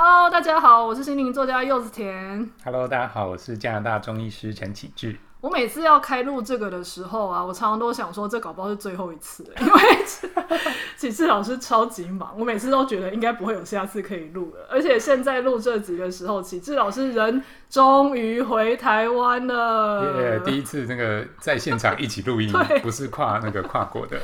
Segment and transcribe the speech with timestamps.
[0.00, 2.48] Hello，大家好，我是心灵作家柚子田。
[2.64, 5.16] Hello，大家好，我是加拿大中医师陈启志。
[5.40, 9.82] 我每次要开录这个的时候啊，我常常都想说，这搞不好是最后一次， 因为
[10.96, 14.68] 启志老师超级忙，我每次都觉得应该不会有下次可以录了。
[14.70, 20.04] 而且现在录这集的时候，启志老师人终于回台湾了。
[20.04, 22.52] 耶、yeah，第一次那个在现场一起录音，
[22.82, 24.16] 不是跨那个跨国的。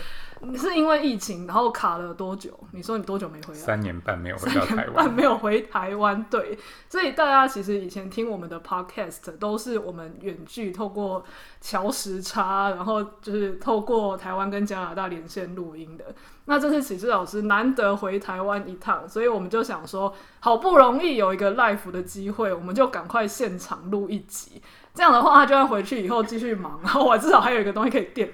[0.46, 2.50] 你是因为疫情，然后卡了多久？
[2.72, 3.60] 你说你多久没回来？
[3.60, 6.24] 三年半没有回到台湾，半没有回台湾。
[6.30, 6.58] 对，
[6.88, 11.24] 所以大家其实以前听我们的 podcast 都是我们远距透过
[11.60, 16.04] 桥时差，然后就是透过台湾跟加拿大连线录音的。
[16.46, 24.62] 那这次启智老师难得回台湾一趟，所以我们就想说，好不容易有一个 live 的机会，我们就赶快现场录一集。
[24.92, 28.30] 这样的话，他就算回去以后继续忙，然后我至少还有一个东西可以垫。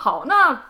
[0.00, 0.62] 好，那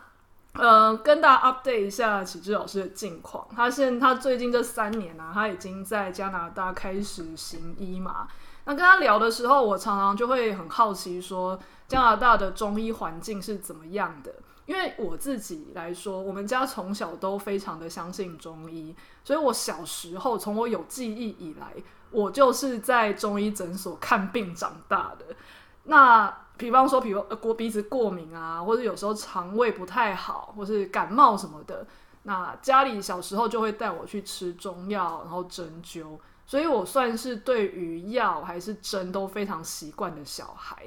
[0.53, 3.47] 呃，跟大家 update 一下启志老师的近况。
[3.55, 8.27] 他现他最近这三年呢、啊，他已经在加拿大开始行医嘛。
[8.65, 14.33] 那跟他聊的时候，我常常就会很好奇，说加拿大的中医环境是怎么样的？
[14.65, 21.71] 因为我自己来说，我们家从小都非常的相信中医，所以我小时候从我有记忆以来，
[22.09, 25.35] 我就是在中医诊所看病长大的。
[25.83, 31.87] 那比方说，比如呃过鼻子过敏啊，或者有时候肠胃不太好，或是感冒什么的，
[32.23, 40.85] 那家里小时候就会带我去吃中药，然后针灸，所以我算是对于药还是针都非常习惯的小孩。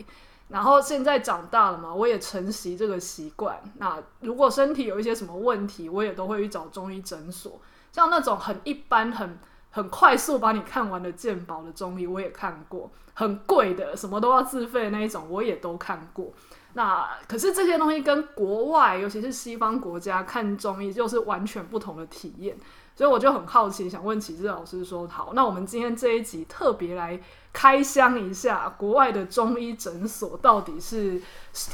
[0.48, 3.58] 然后现在长大了嘛，我也承袭这个习惯。
[3.78, 7.58] 那如果身体有一些什么问题，我也都会去找中医诊所。
[7.90, 9.38] 像那种很一般、很
[9.72, 12.88] 很快速把你看完的鉴宝的中医，我也看过。
[13.14, 16.32] 很贵的，什么都要自费那一种，我也都看过。
[16.74, 22.56] 那可是这些东西跟国外，尤其是西方国家看中医，就是完全不同的体验。
[22.94, 27.20] 所以我就很好奇，想问启志老师说：好，那我们今天这一集特别来
[27.52, 31.20] 开箱一下国外的中医诊所到底是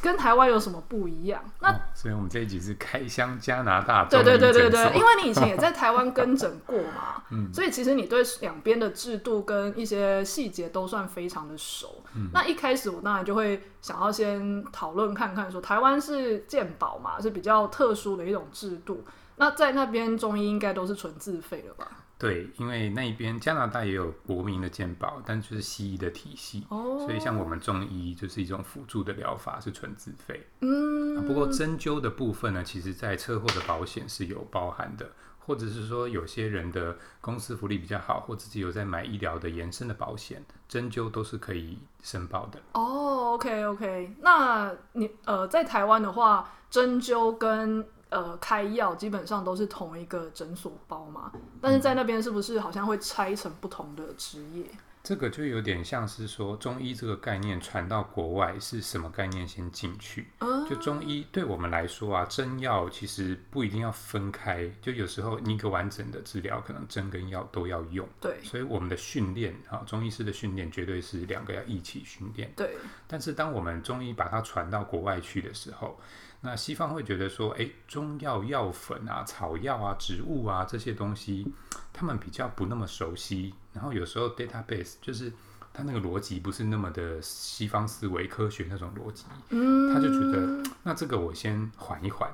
[0.01, 1.43] 跟台湾有什么不一样？
[1.61, 4.05] 那、哦、所以我们这一集是开箱加拿大。
[4.05, 12.03] 对对对对对，因为你以前也在台湾跟诊过嘛， 嗯，所以其实你对两边的制度跟一些细节都算非常的熟。
[12.15, 19.05] 嗯，那一开始我当然就会想要先讨论看看，说台湾是健保嘛，是比较特殊的一种制度。
[19.39, 21.89] 那在那边中医应该都是纯自费了吧？
[22.19, 30.45] 对，因为那边加拿大也有国民的健保，但就是西医的体系，哦，所以像我们中医就是一种辅助的疗法，是纯自费。
[30.61, 42.59] 嗯，不过针灸的部分呢，其实在车祸的保险是有包含的，或者是说有些人的公司福利比较好，或自己有在买医疗的延伸的保险，针灸都是可以申报的。
[42.73, 54.65] 哦，OK OK，那你呃在台湾的话，针灸跟呃，开药基本上都是同一个诊所包嘛，但是在那边是不是好像会拆成不同的职业？
[55.01, 60.27] 这个就有点像是说中医这个概念传到国外是什么概念先进去？
[60.69, 68.07] 就中医对我们来说啊，针药其实不一定要分开，就有时候你一个完整的治疗可能针跟药都要用。
[68.21, 72.53] 对，所以我们的训练啊，中医师的训练绝对是两个要一起训练。
[72.55, 72.77] 对，
[73.07, 75.99] 但是当我们中医把它传到国外去的时候，
[76.41, 81.53] 那西方会觉得说，诶，中药药粉啊、草药啊、植物啊这些东西，
[81.93, 83.55] 他们比较不那么熟悉。
[83.73, 85.33] 然后有时候 database 就是
[85.73, 92.31] 他那个逻辑不是那么的西方思维科学那种逻辑，嗯，他就觉得那这个我先缓一缓。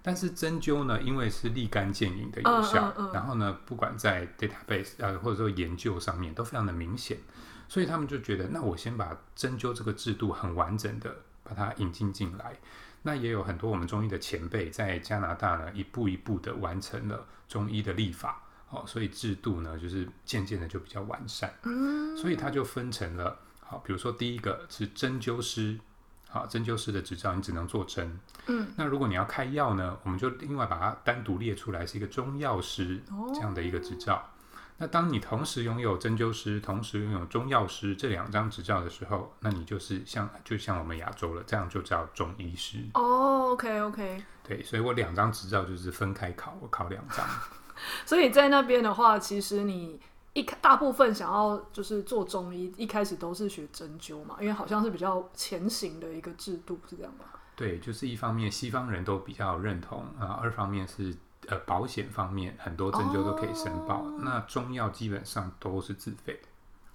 [0.00, 7.18] 但是针灸呢，因为是立竿见影的有效，嗯嗯嗯，然后呢，不管在 database 呃或者说研究上面都非常的明显，
[7.68, 12.56] 所以他们就觉得，那我先把针灸这个制度很完整的把它引进进来。
[13.02, 25.78] 那也有很多我们中医的前辈在加拿大呢，一步一步的完成了中医的立法，哦，所以制度呢就是渐渐的就比较完善，嗯，所以它就分成了，好，比如说第一个是针灸师，
[26.28, 33.00] 好，针灸师的执照你只能做针，嗯，那如果你要开药呢，我们就另外把它单独列出来，是一个中药师
[33.32, 34.28] 这样的一个执照。
[34.80, 42.78] 那当你同时拥有针灸师，同时拥有中药师这两张执照的时候，那你就是像就像我们亚洲了，这样就叫中医师。
[42.94, 44.22] 哦，OK OK。
[44.46, 47.26] 对，所以我两张执照就是分开考，我考两张。
[48.06, 50.00] 所以在那边的话，其实你
[50.32, 57.24] 一大部分想要就是做中医，一开始都是学针灸嘛，因为好像是比较前行的一个制度，是这样吗？
[57.56, 61.16] 对，就是一方面西方人都比较认同啊，二方面是。
[61.48, 66.48] 呃，保险方面很多针灸都可以申报，哦，那中药基本上都是自费的。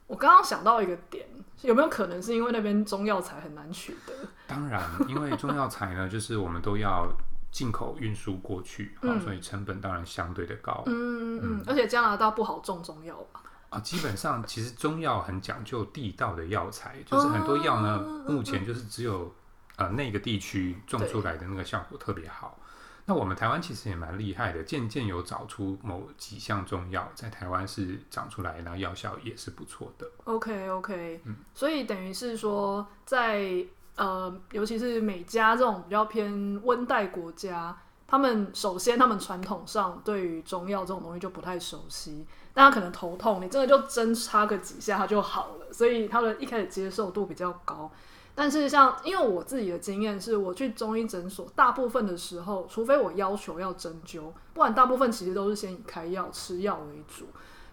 [0.05, 1.25] 我刚刚想到一个点，
[1.61, 4.13] 有没有可能是因为那边中药材很难取得？
[4.45, 7.07] 当然，因为中药材呢，就是我们都要
[7.51, 10.83] 进口运输过去，嗯哦，所以成本当然相对的高。
[10.85, 13.41] 嗯嗯而且加拿大不好种中药吧？
[13.69, 19.33] 啊，基本上其实中药很讲究地道的药材，就是很多药呢，哦目前就是只有
[19.77, 22.59] 呃那个地区种出来的那个效果特别好。
[23.05, 30.09] 那我们台湾其实也蛮厉害的，渐渐有找出某几项中药在台湾是长出来，然后药效也是不错的。
[30.23, 33.65] OK OK，、嗯、所以等于是说在，
[33.97, 37.77] 呃，尤其是美加这种比较偏温带国家，
[38.07, 47.91] 他们首先他们传统上对于中药这种东西就不太熟悉，大家可能头痛，你真的就针插个几下它就好了，所以他的一开始接受度比较高。
[48.35, 57.25] 但是像，因为我自己的经验是，我去中医诊所，大部分的时候，除非我要求要针灸，不然大部分其实都是先以开药、吃药为主。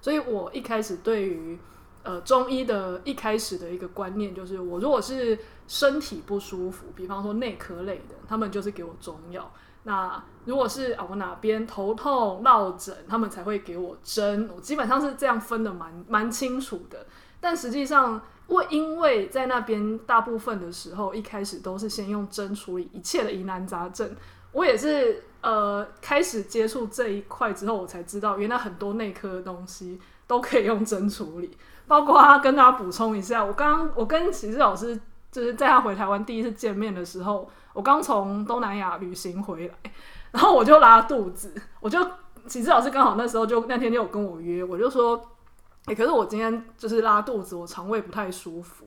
[0.02, 1.58] 所以我一开始对于
[2.02, 9.50] 呃中医的一开始的一个观念就是，我如果是身体不舒服，比方说内科类的，他们就是给我中药。
[9.84, 14.50] 那如果是啊我哪边头痛、落枕，他们才会给我针。
[14.54, 17.06] 我基本上是这样分的蛮蛮清楚的。
[17.40, 24.14] 但实际上，我因为在那边大部分的时候，一开始都是先用针处理一切的疑难杂症。
[24.52, 31.56] 我也是呃开始接触这一块之后，我才知道原来很多内科的东西都可以用针处理。
[31.86, 35.00] 包括跟大家补充一下，我刚刚我跟启志老师
[35.32, 39.74] 就是在他回台湾第一次见面的时候，我刚从东南亚旅行回来，
[40.32, 41.98] 然后我就拉肚子，我就
[42.46, 45.18] 启志老师刚好那时候就那天就有跟我约，我就说。
[45.86, 48.86] 欸、可是我今天就是拉肚子，我肠胃不太舒服。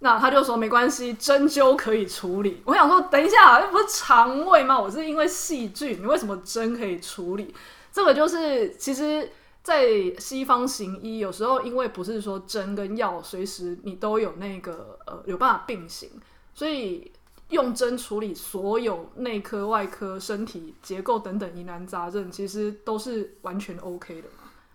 [0.00, 2.62] 那他就说没关系，针灸可以处理。
[2.64, 4.78] 我想说，等一下，那不是肠胃吗？
[4.78, 7.52] 我是因为细菌，你为什么针可以处理？
[7.90, 9.28] 这个就是其实，
[9.60, 9.88] 在
[10.18, 16.08] 西方行医，有时候因为不是说针跟药随时你都有那个呃有办法并行，
[16.54, 17.10] 所以
[17.48, 24.28] 用针处理所有内科、外科、身体结构等等疑难杂症，其实都是完全 OK 的。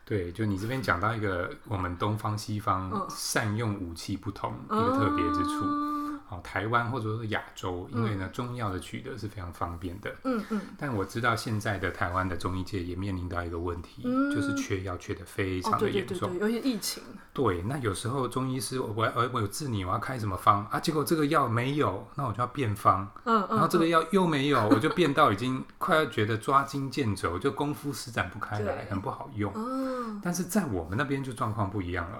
[0.06, 5.93] 对，就你这边讲到一个我们东方西方善用武器不同、嗯、一个特别之处。
[6.34, 10.12] 好，台湾或者说亚洲，因为呢、嗯、中药的取得是非常方便的。
[10.24, 10.62] 嗯嗯。
[10.80, 16.18] 但我知道现在的台湾的中医界也面临到一个问题，嗯、就是缺药缺的非常的严重。
[16.18, 17.04] 哦、对对对对，尤其疫情。
[17.34, 20.80] 对，那有时候中医师我我我有治你，我要开什么方啊？
[20.80, 23.08] 结果这个药没有，那我就要变方。
[23.26, 23.50] 嗯嗯。
[23.50, 29.52] 然后这个药又没有，我就变到已经快要觉得抓襟见肘，就功夫施展不开来，很不好用。
[29.56, 30.20] 嗯。
[30.24, 32.18] 但是在我们那边就状况不一样了。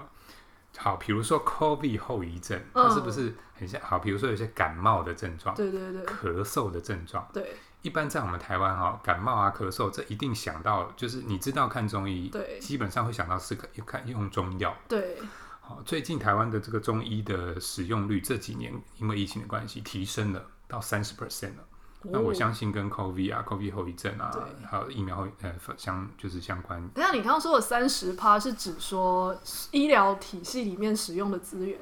[0.76, 3.80] 好，比如说 COVID 后遗症，它是不是很像？
[3.80, 7.56] 好，比如说有些感冒的症状，对对对，咳嗽的症状，对。
[7.82, 15.18] 一般在我们台湾哈，感冒啊、咳嗽，这一定想到就是你知道看中医，对，基本上会想到是看看用中药，对。
[15.60, 21.64] 好，最近台湾的这个中医的使用率这几年因为疫情的关系提升了到三十 percent 了。
[22.10, 24.30] 那我相信跟 COVID 啊、COVID 后遗症啊，
[24.68, 26.80] 还有疫苗后呃相就是相关。
[26.90, 29.36] 等下，你刚刚说的三十趴是指说
[29.70, 31.78] 医疗体系里面使用的资源？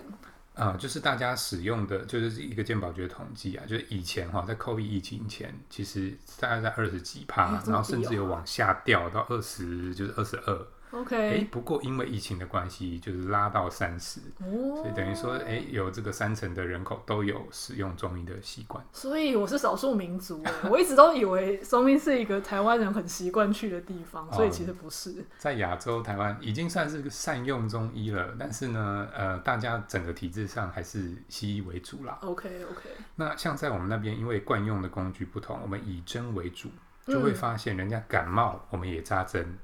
[0.55, 10.67] 啊、呃，就是大家使用的，就是一个健保局的统计啊，就是以前哈，在 COVID 疫情前，其实大概在二十几趴，然后甚至有往下掉到二十，就是二十二。
[10.93, 18.85] OK，哎，不过因为疫情的关系，就是拉到三十，哦，所以等于说，哎，有这个三成的人口都有使用中医的习惯。
[18.93, 25.11] 所以我是少数民族，我一直都以为中医是一个台湾人很习惯去的地方，所以其实不是。
[25.12, 32.19] 哦、在亚洲，台湾已经算是个善用中医了，但是呢，呃，大家整个体制上还是西医为主啦。
[32.21, 32.90] OK OK。
[33.16, 36.69] 那像在我们那边，因为惯用的工具不同，我们以针为主，
[37.07, 39.57] 就会发现人家感冒，我们也扎针。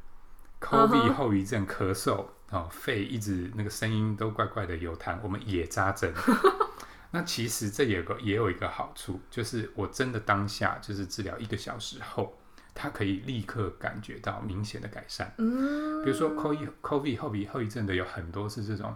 [0.61, 6.13] COVID 后遗症、咳嗽哦，肺一直那个声音都怪怪的有痰，我们也扎针。
[7.11, 12.37] 那其实这也有个也有一个好处，就是我真的当下就是治疗一个小时后，
[12.75, 15.33] 它可以立刻感觉到明显的改善。
[15.39, 18.95] 嗯，比如说 COVID COVID 后遗后遗症的有很多是这种，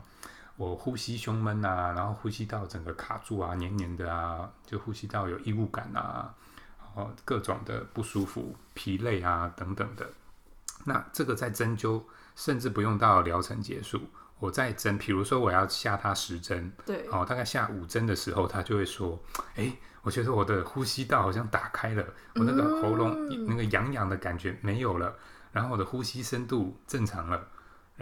[0.56, 6.34] 我呼吸胸闷啊，然后呼吸道整个卡住啊，黏黏的啊，就呼吸道有异物感啊，
[6.80, 10.06] 然后各种的不舒服、疲累啊等等的。
[10.84, 12.02] 那这个在针灸，
[12.34, 14.00] 甚至不用到疗程结束，
[14.38, 19.22] 我在针，比如说我要下他十针，对，哦，大概下五针的时候，他就会说，
[19.56, 19.72] 哎，
[20.02, 25.14] 我觉得我的呼吸道好像打开了，我那个喉咙、嗯、那个痒痒的感觉没有了，
[25.52, 27.48] 然后我的呼吸深度正常了。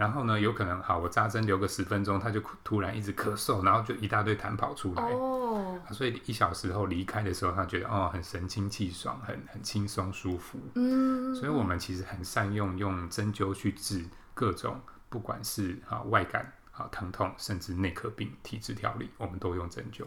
[0.01, 5.03] 然后呢，有可能好，我扎针留个十分钟，他就突然一直咳嗽，然后就一大堆痰跑出来。
[5.03, 10.57] 哦，所以一小时后离开的时候，他觉得哦，很神清气爽，很很轻松舒服。
[10.73, 14.03] 嗯，所以我们其实很善用用针灸去治
[14.33, 20.03] 各种，不管是啊外感啊疼痛，甚至内科病、体质调理，我们都用针灸。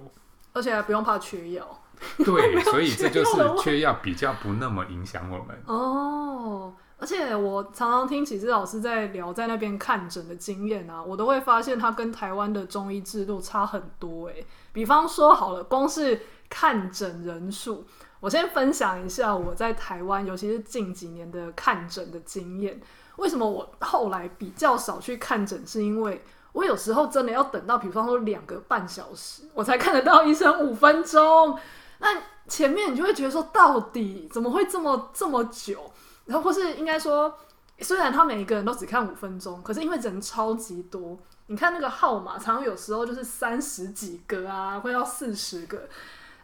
[0.54, 1.82] 而且还不用怕缺药。
[2.18, 5.62] 对，所以这 就是缺药比较不那么影响我们。
[5.66, 6.74] 哦，
[7.04, 14.30] 而且我常常听启志老师在聊在那边看诊的经验啊，我都会发现他跟台湾的中医制度差很多。
[14.30, 14.36] 哎，
[14.72, 17.84] 比方说好了，光是看诊人数，
[18.20, 22.80] 我先分享一下我在台湾，尤其是近几年的看诊的经验。
[23.16, 25.62] 为什么我后来比较少去看诊？
[25.66, 31.58] 是因为我有时候真的要等到，比方说两个半小时，我才看得到医生五分钟。
[31.98, 35.92] 那前面你就会觉得说，到底怎么会这么这么久？
[36.26, 37.38] 然后或是应该说，
[37.80, 45.88] 虽然他每一个人都只看五分钟，可是因为人超级多，你看那个号码，常常有时候就是三十几个啊，会要四十个，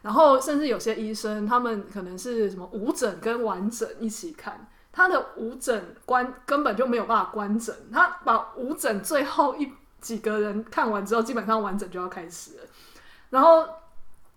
[0.03, 4.67] 然后甚至有些医生他们可能是什么无诊跟完诊一起看。
[4.93, 12.65] 他的无诊关根本就没有办法关诊，他把无诊最后一几个人看完之后，基本上完诊就要开始了。
[13.31, 13.65] 然后，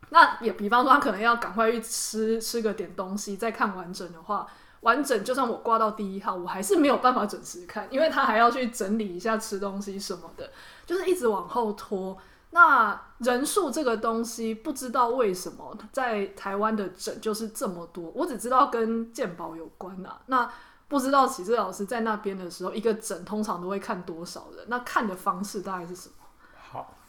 [0.10, 4.46] 那也比方说，他可能要赶快去吃吃个点东西，再看完整的话，
[4.84, 10.50] 完整就算我挂到第一号，我还是没有办法准时看，因为他还要去整理一下吃东西什么的，
[10.86, 12.18] 就是一直往后拖。
[12.52, 18.12] 那人数这个东西，不知道为什么在台湾的诊就是这么多。
[18.14, 20.22] 我只知道跟健保有关啊。
[20.28, 20.48] 那
[20.88, 24.66] 不知道启智老师在那边的时候，一个诊通常都会看多少人？
[24.68, 26.16] 那看的方式大概是什么？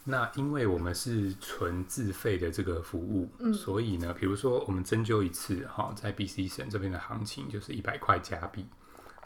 [0.05, 8.67] 好，那因为我们是纯自费的这个服务，嗯，所以呢，比如说我们针灸一次，哈，在 BC 省这边的行情就是一百块加币。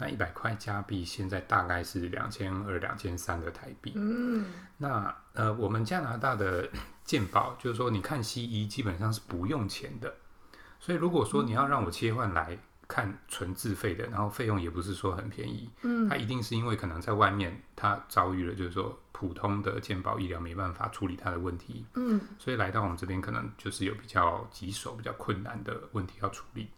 [0.00, 3.92] 那一百块加币现在大概是两千二、两千三的台币。
[3.96, 6.68] 嗯，那呃，我们加拿大的
[7.02, 10.14] 健保就是说，你看西医基本上是不用钱的。
[10.78, 12.56] 所以如果说你要让我切换来
[12.88, 15.70] 看纯自费的，然后费用也不是说很便宜。
[15.82, 21.84] 嗯，他一定是因为可能在外面他遭遇了，就是说普通的健保医疗没办法处理他的问题。
[21.94, 26.68] 嗯，所以来到我们这边可能就是有比较棘手、比较困难的问题要处理，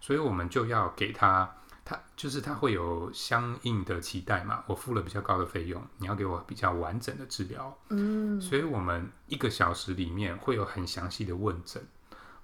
[0.00, 1.50] 所以我们就要给他。
[1.86, 11.86] 他就是他会有相应的期待嘛，我付了比较高的费用，你要给我比较完整的治疗，嗯，所以我们一个小时里面会有很详细的问诊，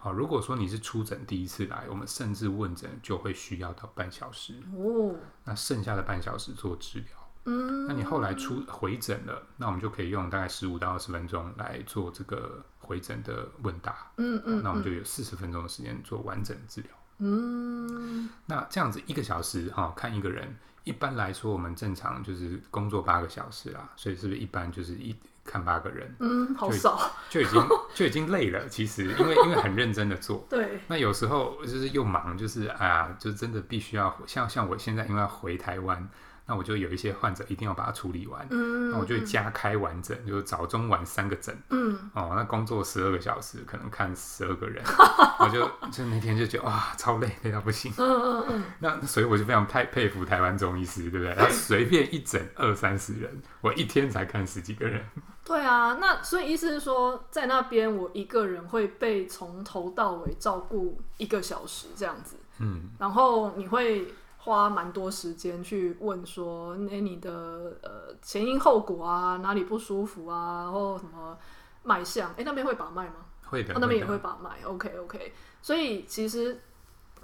[0.02, 5.14] 好，如果说你是出诊第一次来，我们甚至问诊就会需要到半小时，哦，
[5.44, 7.08] 那剩下的半小时做治疗，
[7.44, 16.90] 嗯，那你后来出回诊了，那我们就可以用大概十五到二十分钟来做这个回诊的问答，嗯嗯，那我们就有四十分钟的时间做完整治疗。
[17.18, 25.14] 嗯，那这样子一个小时哈、哦、看一个人，一般来说我们正常就是工作八个小时啦，所以是不是一般就是一
[25.50, 26.14] 看八个人？
[26.20, 28.68] 嗯，好少，就已经就已经累了。
[28.68, 30.80] 其实因为因为很认真的做， 对。
[30.86, 36.08] 那有时候就是又忙，就是哎呀，就真的必须要像像我现在因为要回台湾。
[36.50, 44.82] 那我就有一些患者一定要把它处理完，嗯、那我就会加开完整，嗯、就是早中晚三个诊，嗯，哦，那工作十二个小时，可能看十二个人，
[45.38, 51.32] 我就就那天就觉得哇，超累，累到不行，嗯嗯嗯，那所以我就非常太佩服台湾中医师，对不对？
[51.36, 55.00] 他随便一诊二三十人，我一天才看十几个人。
[55.46, 64.12] 对啊，那所以意思是说，在那边我一个人会被从头到尾照顾一个小时这样子，嗯，然后你会。
[64.42, 71.36] 花蛮多时间去问说，哎，你的呃前因后果啊，哪里不舒服啊，然后什么
[71.82, 72.30] 脉象？
[72.38, 73.26] 哎，那边会把脉吗？
[73.44, 74.62] 会的，哦、那边也会把脉。
[74.64, 76.58] OK OK，所以其实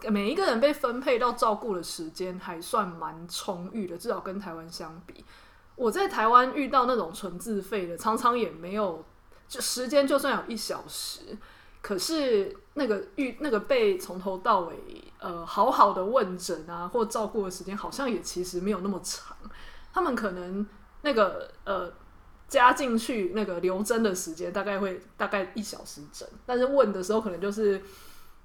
[0.09, 5.25] 每一个人被分配到照顾的时间还算蛮充裕的，至少跟台湾相比。
[5.75, 9.03] 我在台湾遇到那种纯自费的，常常也没有，
[9.49, 11.39] 就时间就算有一小时。
[11.87, 14.75] 可是那个遇那个被从头到尾
[15.21, 19.37] 呃好好的问诊啊或照顾的时间好像也其实没有那么长，
[19.93, 20.67] 他们可能
[21.03, 21.93] 那个呃
[22.49, 27.81] 加进去那个留针的时间大概会大概一小时整，但是问的时候可能就是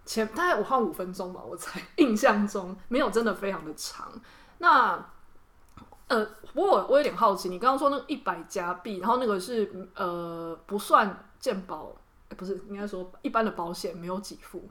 [0.05, 4.07] 前大概我花五分钟吧，我才印象中没有真的非常的长。
[4.59, 5.03] 那
[6.09, 11.95] 呃不过我我有点好奇，你刚刚说那一百加币，然后那个是呃不算健保。
[12.35, 14.69] 不是，应该说一般的保险没有给付，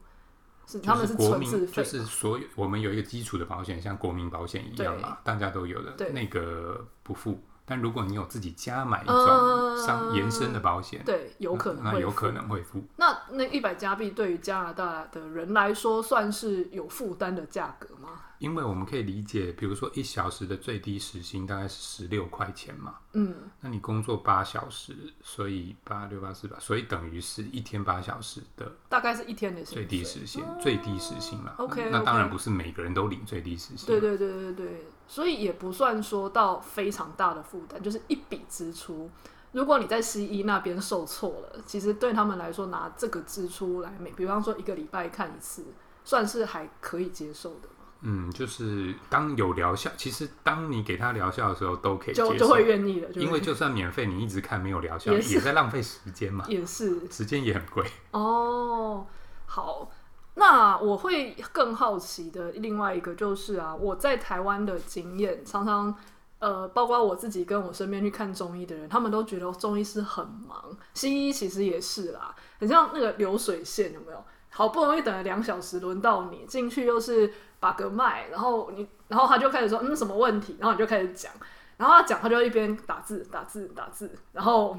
[0.67, 7.41] 是他们是纯自费，就是所有我们有一个基础的保险，像国民保险一样嘛，大家都有的，对那个不付。
[7.67, 12.83] 但如果你有自己加买一种上延伸的保险，对，有可能那有可能会付。
[12.97, 18.00] 那那一百加币对于加拿大的人来说，算是有负担的价格吗？
[18.41, 31.55] 因为我们可以理解，比如说一小时的最低时薪大概是十六块钱嘛，嗯，那你工作八小时，所以八六八四八，所以等于是一天八小时的，大概是一天的最低时薪，最低时薪嘛。
[31.59, 33.87] OK，那当然不是每个人都领最低时薪。
[33.87, 39.11] 对对对对对，所以也不算说到非常大的负担，就是一笔支出。
[39.53, 45.67] 如果你在西医那边受挫了，其实对他们来说，拿这个支出来，每比方说一个礼拜看一次，
[46.05, 47.69] 算是还可以接受的。
[48.03, 53.09] 嗯，就是当有疗效，其实当你给他疗效的时候，都可以接受，就就会愿意的。
[53.13, 56.45] 因为就算免费，你一直看没有疗效，也，也在浪费时间嘛。
[56.49, 57.85] 也是，时间也很贵。
[58.13, 59.07] 哦，
[59.45, 59.91] 好，
[60.35, 65.95] 那我会更好奇的另外一个就是啊，我在台湾的经验，常常
[66.39, 74.25] 呃，包括我自己跟我身边去看中医的人，他们都觉得中医师很忙，西医其实也是啦，很像那个流水线，有没有？
[74.51, 80.57] 好不容易等了两小时，轮到你进去又是把个脉，然后你，然后他就开始说，嗯，什么问题？
[80.59, 81.33] 然后你就开始讲，
[81.77, 84.77] 然后他讲，他就一边打字打字打字，然后，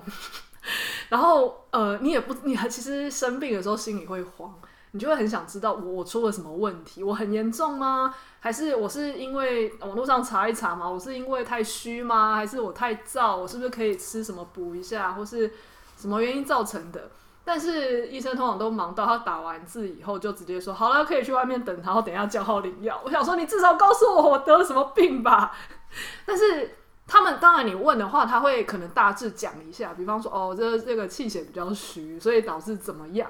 [1.10, 4.54] 然后呃，你也不，你还其实生病的时候心里会慌，
[4.92, 7.04] 你就会很想知道我我出了什么问题？
[7.04, 8.14] 我很严重吗？
[8.42, 10.90] 还是我是因为网络上查一查嘛？
[10.90, 12.36] 我是因为太虚吗？
[12.36, 13.38] 还是我太燥？
[13.38, 15.14] 我是不是可以吃什么补一下？
[15.14, 15.52] 或是
[15.98, 17.10] 什么原因造成的？
[17.44, 23.02] 但是医生通常都忙到他打完字以后就直接说好了，可以去外面等，然后等一下叫号领药。
[23.04, 25.52] 我想说，你至少告诉我我得了什么病吧。
[26.24, 33.30] 但是他们当然你问的话，他会可能大致讲一下，比方说哦，这这个气血比较虚，所以导致怎么样。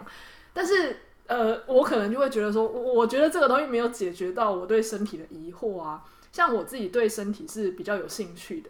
[0.51, 6.03] 但是呃，我可能就会觉得说，我觉得这个东西没有解决到我对身体的疑惑啊。
[6.33, 8.69] 像我自己对身体是比较有兴趣的，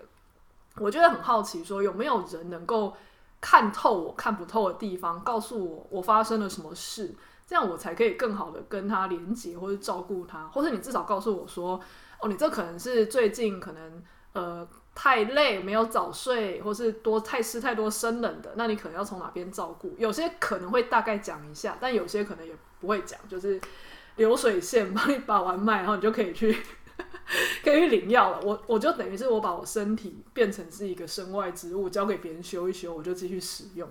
[0.77, 2.93] 我觉得很好奇，说有没有人能够。
[3.41, 7.13] 看透我看不透的地方，告诉我我发生了什么事，
[7.47, 11.81] 这样我才可以更好的跟他连接，或者照顾他，或者你至少告诉我说，
[12.19, 19.95] 哦，你这可能是最近可能呃太累没有早睡，或是多太吃太多生冷的，那你可能要从哪边照顾？
[19.97, 23.59] 有些可能会大概讲一下，但有些可能也不会讲，就是
[24.17, 26.55] 流水线帮你把完脉，然后你就可以去。
[27.63, 33.89] 可以领药了，我我就等于是我把我身体变成是一个身外之物，交给别人修一修，我就继续使用。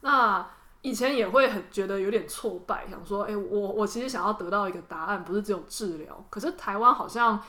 [0.00, 0.46] 那
[0.82, 6.24] 以前也会很觉得有点挫败，想说，哎、我我其实想要得到一个答案，不是只有治疗。
[6.30, 7.42] 可是台湾好像。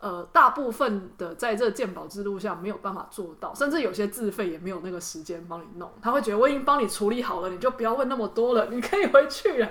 [0.00, 5.92] 呃，大部分的在这鉴保制度下没有办法做到，甚至有些自费也没有那个时间帮你弄。
[6.00, 9.70] 他会觉得我已经帮你处理好了，你就不要问那么多了，你可以回去了。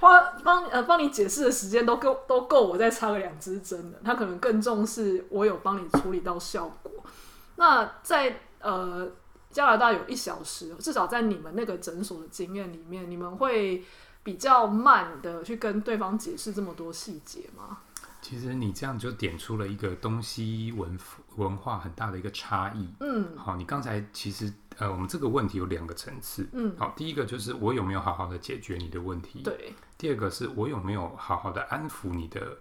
[0.00, 4.00] 花帮呃帮你解释的时间都够 都够我再插个两支针的。
[4.02, 6.90] 他可能更重视我有帮你处理到效果。
[7.56, 9.06] 那在呃
[9.50, 13.84] 加拿大有一小时，至少在你们那个诊所的经验里面，你们会
[14.22, 17.80] 比较慢的去跟对方解释这么多细节吗？
[18.28, 20.98] 其实你这样就点出了一个东西文
[21.36, 22.92] 文化很大的一个差异。
[22.98, 26.44] 嗯，好，你刚才其实呃，我们这个问题有两个层次。
[26.52, 29.42] 嗯，好，第一个就是我有没有好好的解决你的问题？
[29.44, 29.72] 对。
[29.96, 32.58] 第二个是我有没有好好的安抚你的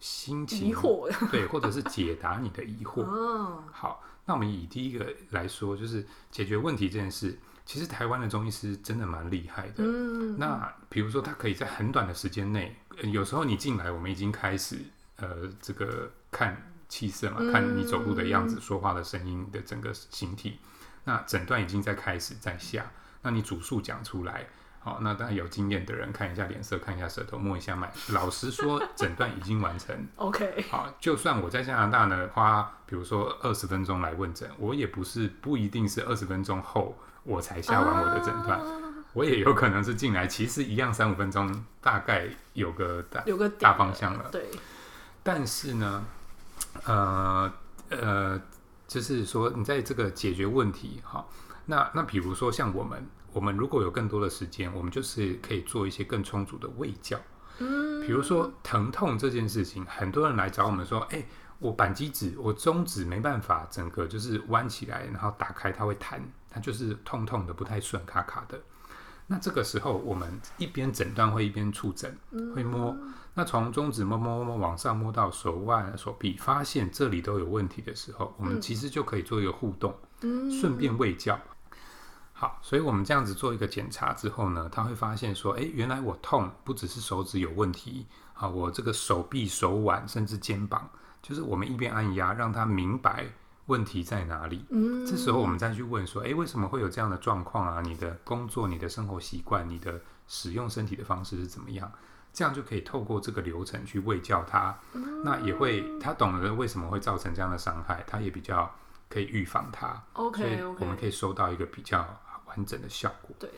[0.00, 0.70] 心情？
[0.70, 1.08] 疑惑。
[1.30, 3.02] 对，或者是解答你的疑惑。
[3.06, 3.62] 哦。
[3.70, 9.84] 好，那我们以第一个来说，就是解决问题这件事，其实台湾的中医师真的蛮厉害的。
[9.84, 10.36] 嗯。
[10.36, 12.74] 那比如说，他可以在很短的时间内，
[13.12, 14.80] 有时候你进来，我们已经开始。
[15.16, 20.58] 呃，这个看气色嘛，看你走路的样子、嗯、说话的声音的整个形体，
[21.04, 22.84] 那诊断已经在开始在下。
[23.22, 24.46] 那你主诉讲出来，
[24.78, 27.90] 好，那当然有经验的人看一下脸色，看一下舌头，摸一下脉。
[28.10, 29.96] 老实说，诊断已经完成。
[30.16, 38.60] OK，好，就算我在加拿大呢，花比如说二十分钟来问诊，我也不是不一定是二十分钟后我才下完我的诊断。
[38.60, 44.28] 啊我也有可能是进来，其实一样三五分钟，大概有个大有个大方向了。
[44.30, 44.50] 对。
[45.26, 46.04] 但是呢，
[46.84, 47.52] 呃
[47.88, 48.40] 呃，
[48.86, 51.26] 就是说，你在这个解决问题，哈，
[51.64, 57.18] 那那比如说像我们，我们如果有更多的时间，我们就是可以做一些更充足的卫教。
[57.58, 61.24] 嗯，比如说疼痛这件事情，很多人来找我们说，哎，
[61.58, 68.60] 我扳机指，我中指没办法整个就是弯起来，然后打开它会弹，它就是痛痛的，不太顺，卡卡的。
[69.26, 72.16] 那这个时候，我们一边诊断会一边触诊，
[72.54, 72.96] 会摸。
[73.38, 79.94] 那从中指摸摸摸往上摸到手腕、手臂，发现这里都有问题的时候，我们其实就可以做一个互动，
[80.50, 81.38] 顺便喂教。
[82.32, 90.88] 好，所以我们这样子做一个检查之后呢，他会发现说，诶，原来我痛不只是手指有问题，啊，我这个手臂、手腕甚至肩膀，
[91.20, 93.26] 就是我们一边按压，让他明白。
[93.66, 94.64] 问题在哪里？
[94.70, 97.82] 嗯，这时候我们再去问说，诶，为什么会有这样的状况啊？
[97.82, 101.90] 你的工作、你的生活习惯、你的使用身体的方式是怎么样？
[102.36, 104.78] 这样就可以透过这个流程去喂教他。
[104.92, 108.70] 嗯，那也会他懂得为什么会造成这样的伤害，他也比较
[109.08, 110.00] 可以预防它。
[110.12, 112.06] OK，所以我们可以收到一个比较
[112.44, 113.34] 完整的效果。
[113.38, 113.50] 对。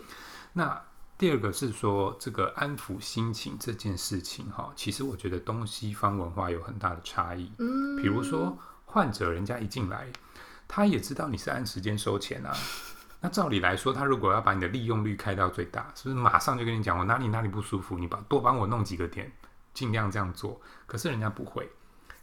[0.53, 0.81] 那
[1.19, 7.51] 第二个是说，这个安抚心情这件事情，哈，其实我觉得东西方文化有很大的差异。
[7.59, 8.57] 嗯，比如说。
[8.91, 10.11] 患者人家一进来，
[10.67, 12.57] 他也知道你是按时间收钱啊，
[13.21, 19.33] 那照理来说，他如果要把你的利用率开到最大，是不是马上就跟你讲我哪里哪里不舒服，你把多帮我弄几个点，
[19.75, 20.61] 尽量这样做。
[20.87, 21.69] 可是人家不会，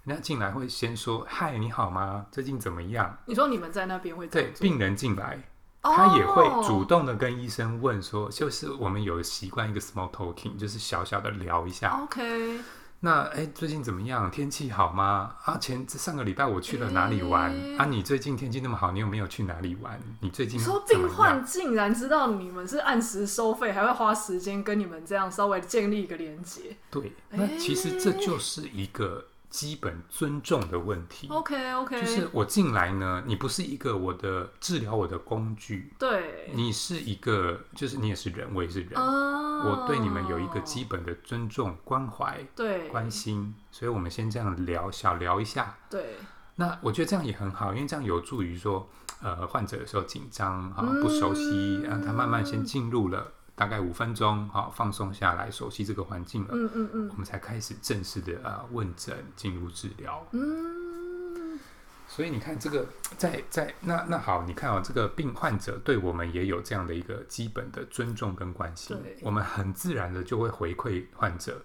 [0.06, 2.26] 人家进来会先说：“嗨，你好吗？
[2.32, 5.38] 最近怎么样？”你说你们在那边会对病人进来，
[5.82, 12.60] 他也会主动的跟医生问说：“就是我们有习惯一个 small talking，就是小小的聊一下。” OK。
[13.06, 14.32] 那哎，最近怎么样？
[14.32, 15.36] 天气好吗？
[15.44, 17.52] 啊，前上个礼拜我去了哪里玩？
[17.52, 20.00] 欸、啊，你最近天气那么好，你有没有去哪里玩？
[20.22, 26.76] 你最近说病患竟然知道你们是按时收费，还会花时间跟你们这样稍微建立一个连接？
[26.90, 29.24] 对，那其实这就是一个。
[29.50, 31.28] 基本尊重的问题。
[31.30, 35.94] OK OK，就是我进来呢，你不是一个我的治疗我的工具。
[35.98, 38.94] 对，你是一个，就是你也是人，我也是人。
[38.96, 45.78] Oh, 我对你们有一个基本的尊重、关怀、对关心，所以我们先这样聊，小聊一下。
[45.90, 46.18] 对，
[46.56, 48.90] 那我觉得这样也很好，因为这样有助于说，
[49.22, 53.32] 呃，患者有时候紧张啊，不熟悉，让、嗯、他慢慢先进入了。
[53.56, 56.50] 大概五分钟，好，放松下来，熟悉这个环境了。
[56.52, 60.28] 嗯嗯嗯，我们才开始正式的啊问诊，进入治疗。
[60.32, 61.58] 嗯，
[62.06, 62.86] 所以你看这个，
[63.18, 68.98] 在在那那好，你看啊、哦，这个病患者对我们也有这样的一个基本的尊重跟关心。
[69.22, 71.62] 我们很自然的就会回馈患者，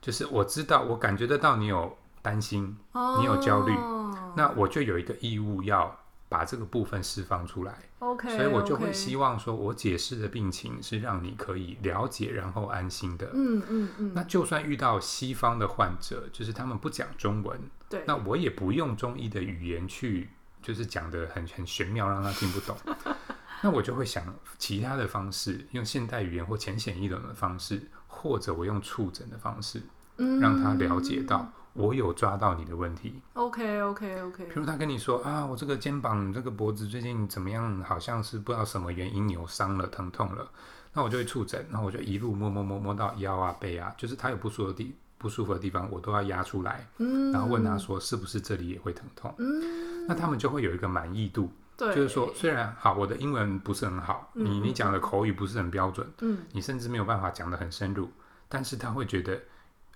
[0.00, 3.74] 就是我知道，我感觉得到你有担心，哦、你有焦虑，
[4.36, 5.98] 那我就有一个义务要。
[6.32, 13.28] 把这个部分释放出来，OK，所以我就会希望说，我解释的病情是让你可以了解，然后安心的。
[13.34, 14.12] 嗯嗯嗯。
[14.14, 20.30] 那就算遇到西方的患者，就是他们不讲中文，对，那我也不用中医的语言去，
[20.62, 22.74] 就是讲的很很玄妙，让他听不懂。
[23.62, 24.24] 那我就会想
[24.56, 29.82] 其他的方式，用现代语言或浅显易懂的方式，或者我用触诊的方式，
[30.40, 31.52] 让他了解到。
[31.74, 34.44] 我有抓到你的问题，OK OK OK。
[34.46, 37.82] 比如他跟你说啊，我这个肩膀、这个脖子最近怎么样？
[37.82, 40.46] 好像是不知道什么原因扭伤了、疼痛了。
[40.92, 49.34] 那我就会触诊，然后我就一路摸摸摸摸到腰啊、背啊，就是他有不舒服的地不舒服的地方，我都要压出来，嗯，然后问他说是不是这里也会疼痛？
[49.38, 58.10] 嗯，那他们就会有一个满意度，对，就是说虽然好，我的英文不是很好，嗯、你你讲的口语不是很标准，嗯，你甚至没有办法讲得很深入，
[58.50, 59.40] 但是他会觉得。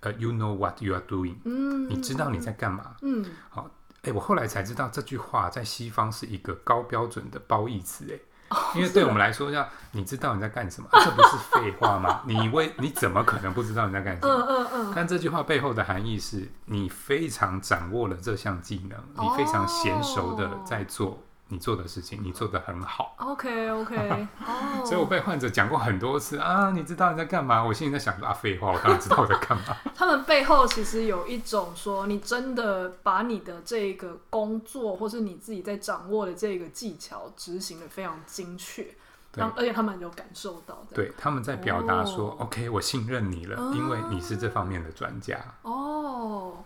[0.01, 3.69] 呃、uh，you know what you are doing，嗯，你知道你在干嘛，嗯，好，
[4.03, 12.21] 哎，我后来才知道这句话在西方是一个高标准的褒义词，哎、哦，因为对我们来说，叫你知道你在干什么，啊、这不是废话吗？
[12.27, 14.33] 你为你怎么可能不知道你在干什么？
[14.33, 14.93] 嗯嗯嗯。
[14.95, 21.21] 但这句话背后的含义是你非常掌握了这项技能，哦、你非常娴熟的在做。
[21.49, 23.15] 你做的事情，你做的很好。
[23.19, 23.95] OK OK，
[24.45, 27.63] 哦，所以我被患者讲过很多次啊，你知道你在干嘛？
[27.63, 29.75] 我心里在想说啊，废话，我当然知道我在干嘛。
[29.95, 38.85] 他们背后其实有一种说，你真的把你的这个工作，或是你自己在掌握的这个技巧执行的非常精确，
[39.31, 45.39] 对，而且他们有感受到，对，他们在表达说，哦，OK，我信任你了，嗯，因为你是这方面的专家。
[45.61, 46.57] 哦。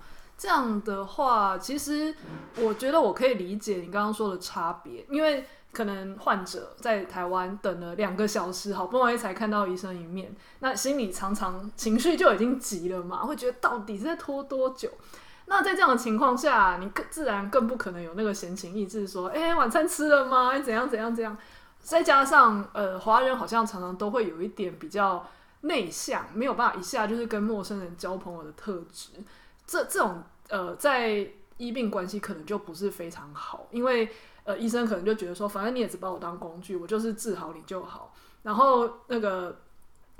[0.41, 2.11] 这样的话，其实
[2.55, 14.89] 我觉得我可以理解你刚刚说的差别，因为可能患者在台湾等了两个小时，好不容易才看到医生一面，那心里常常情绪就已经急了嘛，会觉得到底是在拖多久？
[15.45, 20.57] 那在这样的情况下，你更自然更不可能有那个闲情逸致说，哎，晚餐吃了吗？
[20.57, 21.37] 怎样怎样怎样？
[21.79, 25.23] 再加上呃，华人好像常常都会有一点比较
[25.61, 29.11] 内向，没有办法一下就是跟陌生人交朋友的特质。
[29.71, 34.09] 这这种呃，在医病关系可能就不是非常好，因为
[34.43, 38.13] 呃，医生可能就觉得说，反正你也只把我当工具，我就是治好你就好。
[38.43, 39.61] 然后那个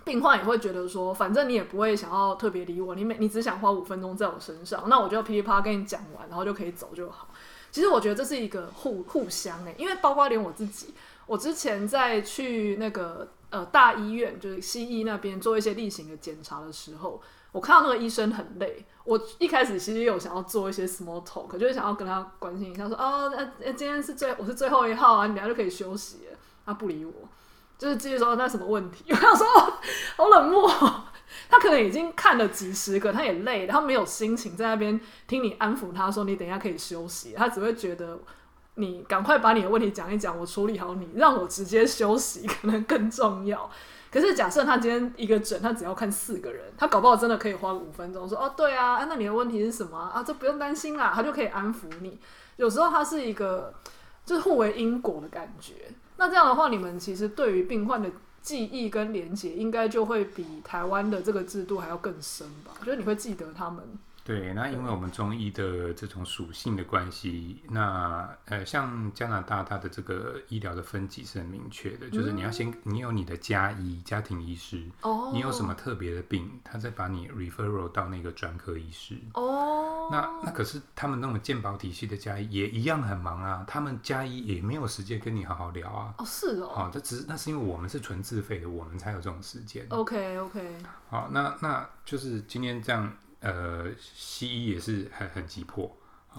[0.06, 7.28] 病患也会觉得说，反正你也不会想要特别理我，你每你只想花五分钟在我身上，那我就噼里啪啦跟你讲完，然后就可以走就好。
[7.72, 10.94] 其实我觉得这是一个互互相诶、因为包括连我自己，
[11.26, 17.22] 我之前在去那个呃大医院，就是西医那边做一些例行的检查的时候。
[17.52, 26.28] 我看到那个医生很累，我一开始其实有想要做一些 small talk，就是想要跟他关心一下，说哦，那、今天是最我是最后一号啊，你等下就可以休息。
[26.64, 27.12] 他不理我，
[27.78, 29.04] 就是继续说那什么问题？
[29.10, 29.46] 我想说
[30.16, 30.70] 好冷漠，
[31.50, 38.20] 他可能已经看了几十个，他也累，他没有心情在那边听你安抚他说你等一下可以休息，他只会觉得
[38.76, 43.70] 你赶快把你的问题讲一讲，我处理好你，让我直接休息可能更重要。
[44.12, 50.22] 可是假设他今天一个诊，他只要看四个人，他搞不好真的可以花五分钟说哦，对啊，那你的问题是什么啊？
[50.22, 52.20] 这不用担心啦，他就可以安抚你。
[52.58, 53.74] 有时候他是一个
[54.26, 55.74] 就是互为因果的感觉。
[56.18, 62.74] 那这样的话，你们其实对于病患的记忆跟连结，应该就会比台湾的这个制度还要更深吧？
[62.86, 63.84] 就是你会记得他们
[64.24, 90.76] 对，那因为我们中医的这种属性的关系，那呃，像加拿大，它的这个医疗的分级是很明确的，就是你要先，你有你的家医、家庭医师，哦，你有什么特别的病，他再把你 referral 到那个专科医师，哦，那那可是他们那种健保体系的家医也一样很忙啊，他们家医也没有时间跟你好好聊啊，哦，是哦，好，这只是那是因为我们是纯自费的，我们才有这种时间，OK OK，
[91.10, 93.12] 好，那那就是今天这样。
[93.42, 95.92] 呃，西医也是很很急迫，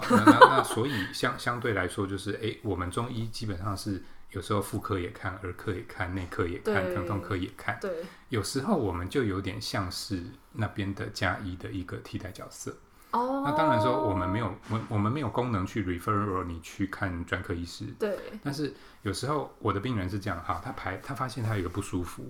[0.08, 7.76] 那那那 所以相相对来说，就是哎，我们中医基本上是有时候妇科也看，儿科也看，内科也看，疼痛科也看。
[7.80, 7.90] 对，
[8.28, 12.72] 有时候我们就有点像是那边的加医的一个替代角色。
[13.10, 17.84] 哦，那当然说我们没有我我们没有功能去 refer 你去看专科医师。
[17.98, 22.24] 对，但是有时候我的病人是这样哈，他排他发现他有一个不舒服，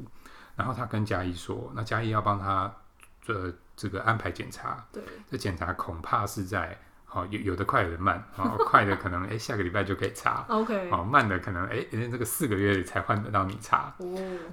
[0.56, 2.74] 然后他跟加医说，那加医要帮他
[3.20, 3.54] 这。
[3.82, 14.06] 这个安排检查，对，这检查恐怕是在好、哦、有有的快有的慢，哦， 快的可能哎下个礼拜就可以查，OK，哦，慢的可能哎这个四个月才换得到你查，哦，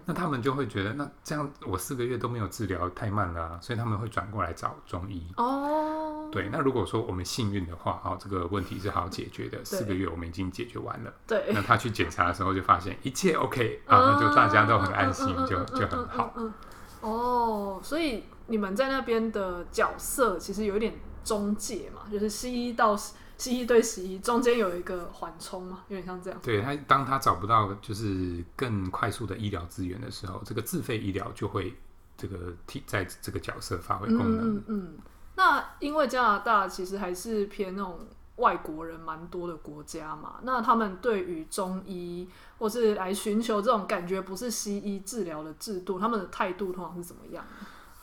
[0.06, 16.34] 那他们就会觉得那这样我四个月都没有治疗太慢了，啊，所以他们会转过来找中医哦，对，那如果说我们幸运的话，哦，这个问题是好解决的，四个月我们已经解决完了，对，那他去检查的时候就发现一切 OK 啊，那就大家都很安心，就就很好，
[17.02, 18.26] 哦，所以。
[18.50, 22.96] 你们在那边的角色其实有一点中介嘛，就是西医到
[23.38, 26.40] 西医对西医中间有一个缓冲嘛，有点像这样。
[26.44, 31.74] 对，他，当他找不到就是更快速的医疗资源的时候，这个自费医疗就会
[32.18, 34.56] 这个替在这个角色发挥功能。
[34.56, 34.98] 嗯嗯。
[35.36, 38.00] 那因为加拿大其实还是偏那种
[38.38, 47.46] 外国人蛮多的国家嘛，那他们对于中医或是来寻求这种感觉不是西医治疗的制度，他们的态度通常是怎么样？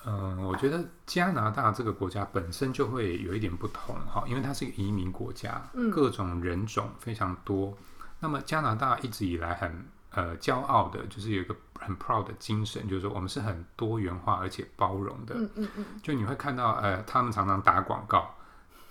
[0.09, 5.61] 嗯，我觉得加拿大这个国家本身就会有一点不同哈，因为它是一个移民国家，
[5.93, 7.71] 各种人种非常多。
[7.71, 7.77] 嗯、
[8.21, 15.35] 那么加拿大一直以来很呃骄傲的，就是有一个很 proud 的精神，就是说我们是很多元化而且包容的。
[15.35, 15.85] 嗯嗯嗯。
[16.01, 18.33] 就你会看到呃，他们常常打广告，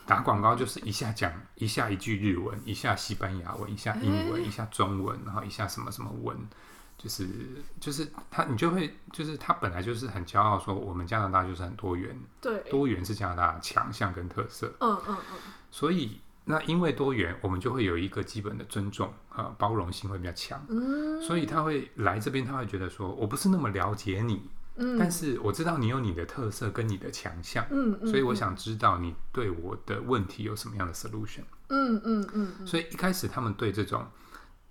[0.05, 6.37] 打广告就是一下讲一下一句日文，一下西班牙文，一下英文，欸、一下中文，然后一下什么什么文。
[6.97, 7.27] 就是
[7.79, 14.73] 就是他，你就会就是他本来就是很骄傲说，我们加拿大就是很多元，对，多元是加拿大的强项跟特色。
[14.79, 15.37] 嗯嗯嗯。
[15.69, 20.65] 所以那因为多元，我们就会有一个基本的尊重啊，包容性会比较强。
[20.69, 21.21] 嗯。
[21.21, 31.43] 所以他会来这边，他会觉得说我不是那么了解你，嗯，但是我知道你有你的特色跟你的强项，嗯嗯，所以我想知道你对我的问题有什么样的 solution。
[31.67, 32.65] 嗯嗯嗯。
[32.65, 34.07] 所以一开始他们对这种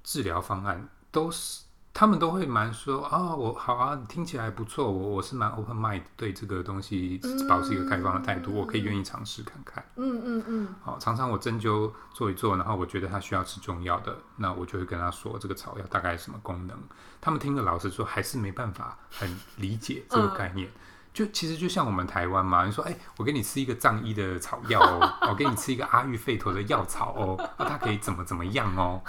[0.02, 1.63] 治疗方案都是。
[1.94, 9.82] 他们都会蛮说啊、哦，我好啊，听起来不错，我我是蛮 open mind，对这个东西保持一个开放的态度，嗯、我可以愿意尝试看看。
[9.94, 10.74] 嗯嗯嗯。
[10.82, 16.76] 好，常常我针灸做一做，然后我觉得他需要吃中药的，那我就会跟他说这个草药大概什么功能。
[17.20, 20.68] 他们听了老实说，还是没办法很理解这个概念。
[20.68, 20.80] 嗯、
[21.12, 29.00] 就其实就像我们台湾嘛，你说哎，我给你吃一个藏医的草药哦， 我给你吃一个阿育吠陀的药草哦，那它可以怎么怎么样哦。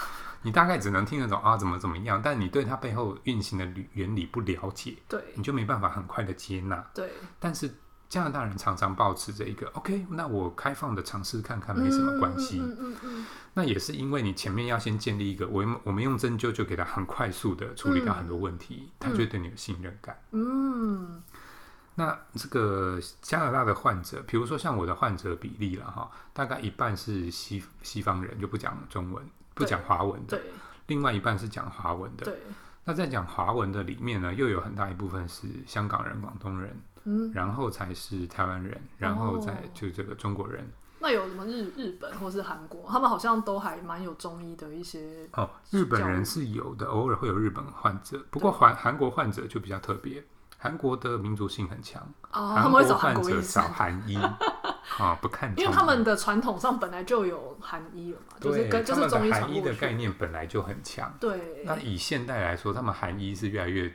[0.46, 6.88] 你大概只能听得懂啊，怎么怎么样，但你对它背后运行的原理不了解，对，你就没办法很快的接纳。
[6.94, 7.68] 对，但是
[8.08, 12.60] 加拿大人常常保持着一个 OK，那我开放的尝试看看，没什么关系。
[12.60, 13.26] 嗯嗯嗯。
[13.56, 20.16] 那也是因为你前面要先建立一个，我我们用针灸就给他很快速的处理掉很多问题，他就对你有信任感。
[20.30, 21.24] 嗯。
[21.96, 29.26] 那这个加拿大的患者，比如说像我的患者比例了哈，大概一半是西西方人，就不讲中文。
[29.56, 30.40] 不讲华文的，
[30.86, 32.32] 另外一半是讲华文的。
[32.84, 40.70] 那在讲华文的里面呢，又有很大一部分是香港人、广东人，嗯，然后才是台湾人，然后再就这个中国人。
[41.00, 42.86] 那有什么日日本或是韩国？
[42.88, 45.28] 他们好像都还蛮有中医的一些。
[45.34, 50.24] 哦，日本人是有的，偶尔会有日本患者，不过韩韩国患者就比较特别。
[50.58, 54.18] 韩国的民族性很强，哦，韩国患者，找韩医
[54.98, 61.14] 啊，不看，因为他们的传统上本来就有韩医了嘛，就是跟就是中医韩医的概念本来就很强。
[61.20, 63.92] 对，那以现代来说，他们韩医是越来越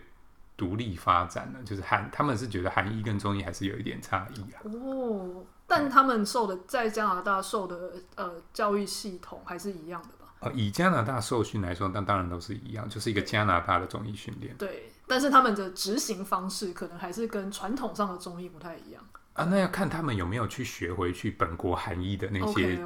[0.56, 4.60] 独立发展了，就是韩他们是觉得韩医跟中医还是有一点差异啊。
[4.64, 10.32] 哦，但他们受的在加拿大受的呃教育系统还是一样的吧？
[10.40, 14.54] 哦，以加拿大受训来说，那当然都是一样，就是一个加拿大的中医训练。
[14.56, 14.92] 对。
[15.06, 19.02] 但是他们的执行方式可能还是跟传统上的中医不太一样
[19.40, 19.48] 啊。
[19.50, 22.78] 那要看他们有没有去学回去本国含义的那些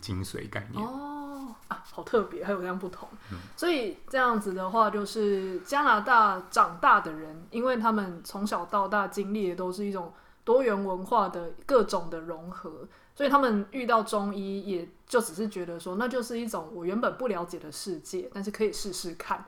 [0.00, 3.08] 精髓概念.哦啊，好特别，还有这样不同。
[3.32, 10.12] 嗯、所以这样子的话，就是加拿大长大的人，因为他们从小到大经历的都是一种
[10.44, 19.44] 多元文化的各种的融合，所以他们遇到中医，也就只是觉得说，那就是一种我原本不了解的世界，但是可以试试看。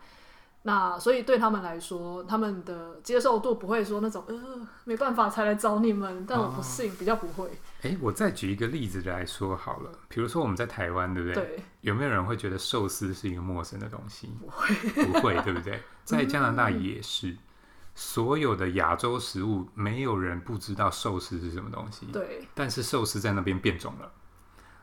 [0.62, 4.37] 那所以对他们来说，他们的接受度不会说那种呃
[4.85, 7.49] 没办法才来找你们，但我不信，哦、比较不会。
[7.83, 11.35] 哎，我再举一个例子来说好了，比如说我们在台湾，对不对？
[11.35, 11.62] 对。
[11.83, 14.29] 有没有人会觉得寿司是一个陌生的东西？
[14.40, 15.81] 不会，不会，对不对？
[16.05, 17.38] 在加拿大也是，嗯、
[17.94, 22.07] 所有的亚洲食物，没有人不知道寿司是什么东西。
[22.07, 22.47] 对。
[22.55, 24.12] 但是寿司在那边变种了。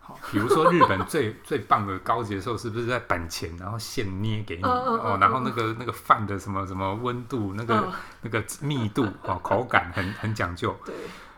[0.07, 7.91] 好，比如说日本最最棒的高级寿是，不是在板前，然后现捏给你哦，然后那个那个饭的什么什么温度，那个
[8.21, 10.77] 那个密度哦，口感很很讲究。
[10.85, 10.93] 对。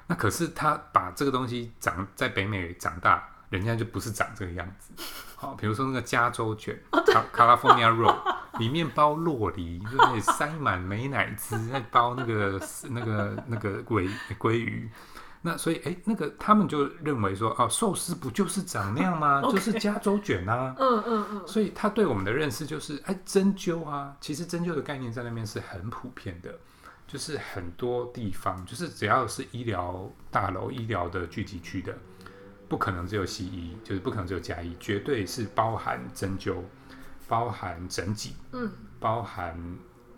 [0.08, 4.92] 那可是他把这个东西长在北美长大，人家就不是长这个样子。
[5.38, 8.18] 好， 比如说那个加州卷，卡 California Roll，
[8.60, 14.90] 里面包洛梨，就是塞满美乃滋，再包那个那个那个鲑鲑鱼。
[15.48, 19.42] 那所以，哎、欸，那个他们就认为说，哦，寿司不就是长那样吗.
[19.50, 20.76] 就是加州卷啊。
[20.78, 21.48] 嗯嗯嗯。
[21.48, 26.54] 所以他对我们的认识就是，哎、欸，针灸啊，其实针灸的概念在那边是很普遍的，
[27.08, 31.98] 就是很多地方，就是只要是医疗大楼、医疗的聚集区的，
[32.68, 36.58] 不可能只有西医，就是不可能只有家医，绝对是包含针灸，
[37.28, 39.58] 包含整脊，嗯，包含。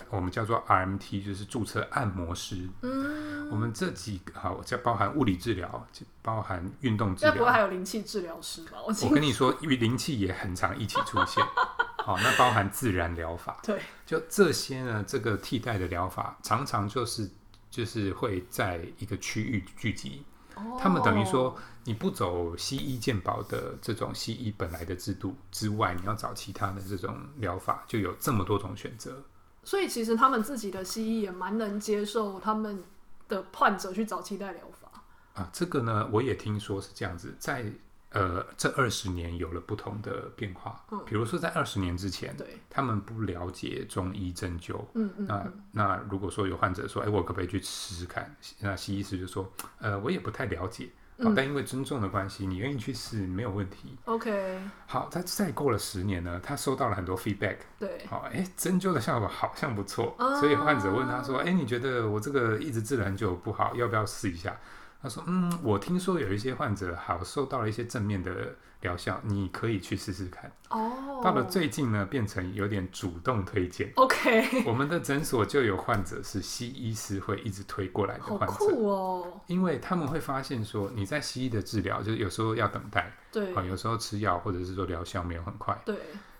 [0.09, 2.67] 我们叫做 RMT，就是注册按摩师。
[2.81, 5.87] 嗯，我们这几个好，叫包含物理治疗，
[6.21, 7.33] 包含运动治疗。
[7.35, 8.77] 不会还有灵气治疗师吧？
[8.85, 11.43] 我，我跟你说，因为灵气也很常一起出现。
[11.97, 13.59] 好，那包含自然疗法。
[13.61, 17.29] 对，就这些呢，这个替代的疗法常常就是
[17.69, 20.23] 就是会在一个区域聚集。
[20.55, 29.21] 哦，他们等于说，你不走西医健保的这种西医本来的制度之外，你要找其他的这种疗法，就有这么多种选择。
[29.69, 32.83] 所以其实他们自己的西医也蛮能接受他们
[33.27, 34.89] 的患者去找替代疗法
[35.35, 35.47] 啊。
[35.53, 37.71] 这个呢，我也听说是这样子，在
[38.09, 40.83] 呃这二十年有了不同的变化。
[40.89, 44.83] 嗯，比如说在二十年之前，对，他们不了解中医针灸。
[44.95, 45.27] 嗯嗯。
[45.27, 48.35] 那那如果说有患者说，哎，我可不可以去试试看？
[48.61, 50.89] 那西医师就说，呃，我也不太了解。
[51.21, 53.97] 好，但因为尊重的关系，你愿意去试没有问题。
[54.05, 54.59] OK。
[54.87, 57.57] 好，他再过了十年呢，他收到了很多 feedback。
[57.77, 58.05] 对。
[58.09, 64.57] 好，哎，针灸的效果好像不错，所以患者问他说：“哎，你觉得我这个一直治了很久不好，要不要试一下？”
[65.01, 70.49] 他说：“嗯，我听说有一些患者好受到了一些正面的。”疗效，你可以去试试看。
[70.69, 73.91] 哦、oh，到了最近呢，变成有点主动推荐。
[73.95, 78.53] OK， 我们的诊所就有患者是西医师会一直推过来的患者。
[78.53, 79.41] 酷哦！
[79.47, 85.95] 因为他们会发现说，你在西医的治疗，就是有时候要等待，对，有时候吃药或者是说疗效没有很快，对。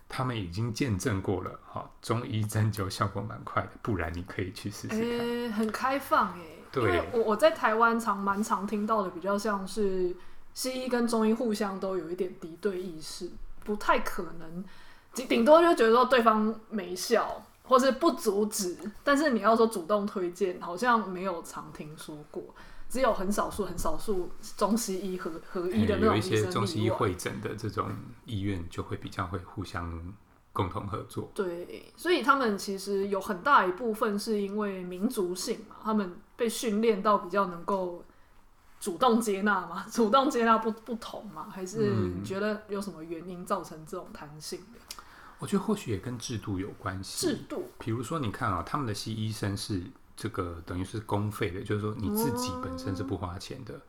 [0.08, 5.00] 他们已经见证过了，哈，中医针灸效果蛮快的，不然你可以去试试看。
[5.00, 6.84] 欸、很开放哎，对。
[6.84, 10.16] 因为我我在台湾常蛮常听到的，比较像是。
[10.60, 13.30] 西医跟中医互相都有一点敌对意识，
[13.64, 14.66] 不太可能，
[15.14, 18.78] 顶多就觉得说对方没效，或是不阻止。
[19.02, 22.44] 但是你要说主动推荐，好像没有常听说过，
[22.90, 27.90] 只有很少数、很少数中西医合合医的那种、欸、有一些中西医会诊的这种
[28.26, 30.14] 医院，就会比较会互相
[30.52, 31.32] 共同合作。
[31.34, 38.04] 对，所以他们其实有很大一部分是因为民族性嘛，他们被训练到比较能够。
[38.80, 39.86] 主动接纳吗？
[39.92, 41.48] 主动接纳不不同吗？
[41.52, 44.80] 还是你觉得有什么原因造成这种弹性的？
[44.98, 45.04] 嗯，
[45.40, 47.28] 我觉得或许也跟制度有关系。
[47.28, 49.84] 制度，比如说你看啊，他们的西医生是
[50.16, 53.74] 这个等于是公费的，就是说你自己本身是不花钱的。
[53.74, 53.82] 嗯。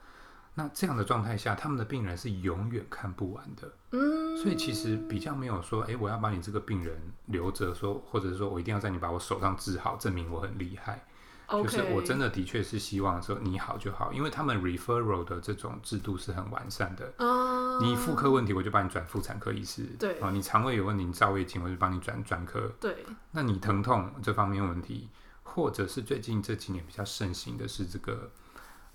[0.52, 3.72] 那这样的状态下，他们的病人是永远看不完的。
[3.92, 11.04] 嗯，所以其实比较没有说，哎，我要把你这个病人留着，说或者是说我一定要在你把我手上治好，证明我很厉害。
[11.50, 17.12] 就是我真的的确是希望说你好就好，因为他们 referral 的这种制度是很完善的。
[17.18, 19.82] Uh, 你妇科问题，我就帮你转妇产科医师。
[19.98, 22.70] 对啊，你肠胃有问题，你照胃镜，我就帮你转专科。
[22.78, 25.08] 对，那你疼痛这方面问题，
[25.42, 28.30] 或者是最近这几年比较盛行的是这个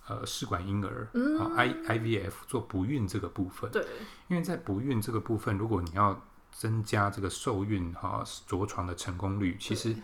[0.07, 3.69] 呃试管婴儿，嗯、啊、I IVF 做不孕这个部分。
[3.71, 3.85] 对，
[4.29, 9.95] 因为在不孕这个部分，如果你要增加这个受孕哈、啊、着床的成功率，其实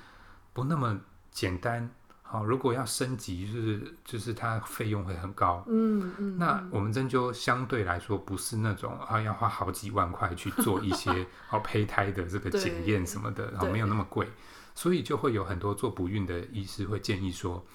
[0.53, 0.99] 不那么
[1.31, 1.89] 简单。
[2.31, 5.61] 好，如果要升级，就是就是它费用会很高。
[5.67, 6.37] 嗯嗯。
[6.37, 14.29] 那我们针灸相对来说不是那种啊要花好几万块去做一些好 胚胎的这个检验什么的，然后没有那么贵，
[14.73, 17.65] 所以就会有很多做不孕的医师会建议说，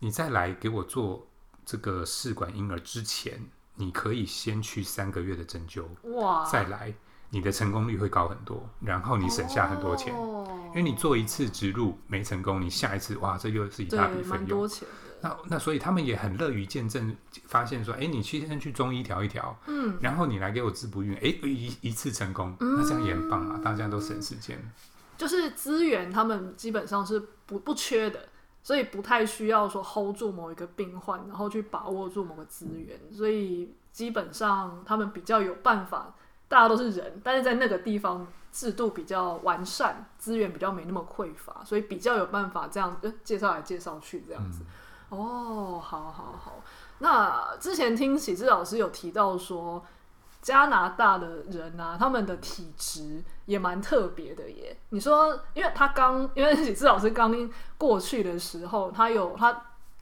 [0.00, 1.28] 你再来给我做
[1.64, 5.84] 这个试管婴儿之前，你可以先去三个月的针灸，
[6.16, 6.92] 哇，再来。
[7.30, 14.68] 你的成功率会高很多，然后你省下很多钱，哦、因为你做一次植入没成功，你下一次哇，这又是一大笔费用。
[15.22, 17.14] 那那所以他们也很乐于见证，
[17.46, 24.58] 发现说，哎，你去先去中医调一调，嗯，然后你来给我治不孕，哎，一一次成功，嗯、那这样也很棒啊，大家都省时间。
[25.16, 28.28] 就是资源，他们基本上是不不缺的，
[28.62, 36.16] 所以不太需要说 hold 住某一个病患，然后去把握住某个资源，所以基本上他们比较有办法。
[36.50, 44.64] 大家都是人，但是在那个地方制度比较完善，资源比较没那么匮乏，所以比较有办法这样介绍来介绍去这样子。
[45.12, 46.60] 嗯、哦，好好好。
[46.98, 49.80] 那之前听喜志老师有提到说，
[50.42, 54.76] 加拿大的人啊，他们的体质也蛮特别的耶。
[54.88, 57.32] 你说，因为他刚，因为喜志老师刚
[57.78, 59.56] 过去的时候，他有他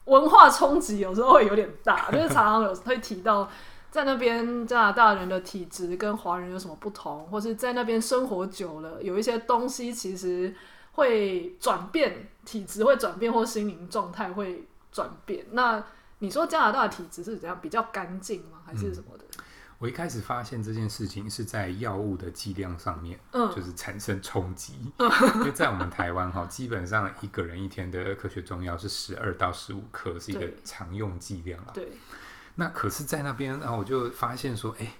[0.05, 3.47] 文化冲击，有时候会有点大，就是常常有会提到。
[3.91, 10.53] 在那边加拿大人的体质跟华人有什么不同，或是在那边生活久了，有一些东西其实
[10.91, 15.45] 会转变，体质会转变，或心灵状态会转变。
[15.51, 15.83] 那
[16.19, 17.59] 你说加拿大的体质是怎样？
[17.59, 18.59] 比较干净吗？
[18.65, 19.25] 还是什么的？
[19.37, 19.43] 嗯，
[19.79, 24.73] 我一开始发现这件事情是在药物的剂量上面，嗯，就是产生冲击。
[24.99, 31.71] 嗯，因为在我们台湾哈，基本上一个人一天的科学中药是十二到十五克，是一个常用剂量啊。
[31.73, 31.91] 对。
[32.59, 34.91] 那可是，在那边，然后我就发现说，哎，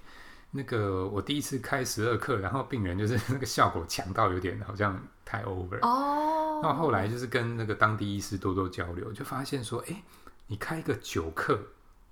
[0.51, 6.61] 那个我第一次开十二克，然后病人就是 那个效果强到有点好像太 over 哦。
[6.63, 10.01] 那后来就是跟那个当地医师多多交流，就发现说，哎，
[10.47, 11.59] 你开个九克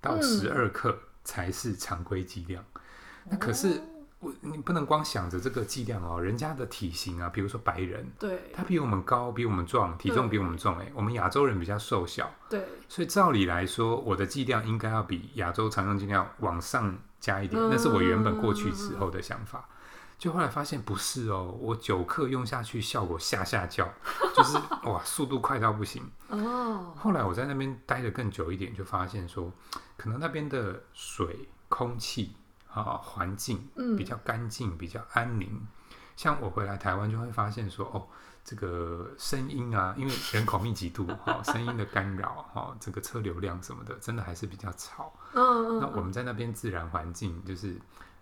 [0.00, 2.62] 到十二克才是常规剂量。
[2.74, 3.80] 嗯、那可是。
[4.20, 19.68] 我你不能光想着这个剂量哦，人家的体型啊，比如说白人，对，他比我们高，比我们壮，体重比我们重，哎，我们亚洲人比较瘦小，对，所以照理来说，我的剂量应该要比亚洲常用剂量往上加一点，嗯、那是我原本过去时候的想法，
[20.18, 23.88] 就后来发现不是哦，我九克用下去效果下下叫，
[24.34, 26.02] 就是哇，速度快到不行。
[26.26, 26.92] 哦。
[26.96, 29.52] 后来我在那边待的更久一点，就发现说，
[29.96, 32.32] 可能那边的水、空气。
[32.72, 35.48] 啊，环境比较干净，比较安宁。
[35.52, 35.66] 嗯、
[36.16, 38.06] 像我回来台湾，就会发现说，哦，
[38.44, 45.12] 这个声音啊，因为人口密集度，哈、 哦，声音的干扰，哈、哦，这个车流量什么的，真的还是比较吵。
[45.32, 45.80] 嗯嗯。
[45.80, 47.80] 那我们在那边自然环境，就是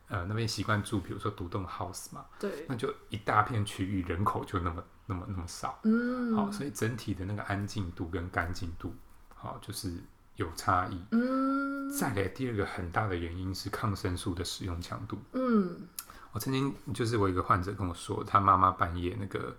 [0.09, 5.79] 呃，那边习惯住，比如说独栋 house 嘛，对，那就一大片区域人口就那么那么那么少。
[5.83, 6.35] 嗯。
[6.35, 8.95] 好、哦，所以整体的那个安静度跟干净度，
[9.35, 9.93] 好、哦，就是。
[10.37, 10.99] 有差异。
[11.11, 15.19] 嗯，再来第二个很大的原因是抗生素的使用强度。
[15.33, 15.89] 嗯，
[16.33, 19.57] 我曾经就是我一个患者跟我说，他妈妈半夜那个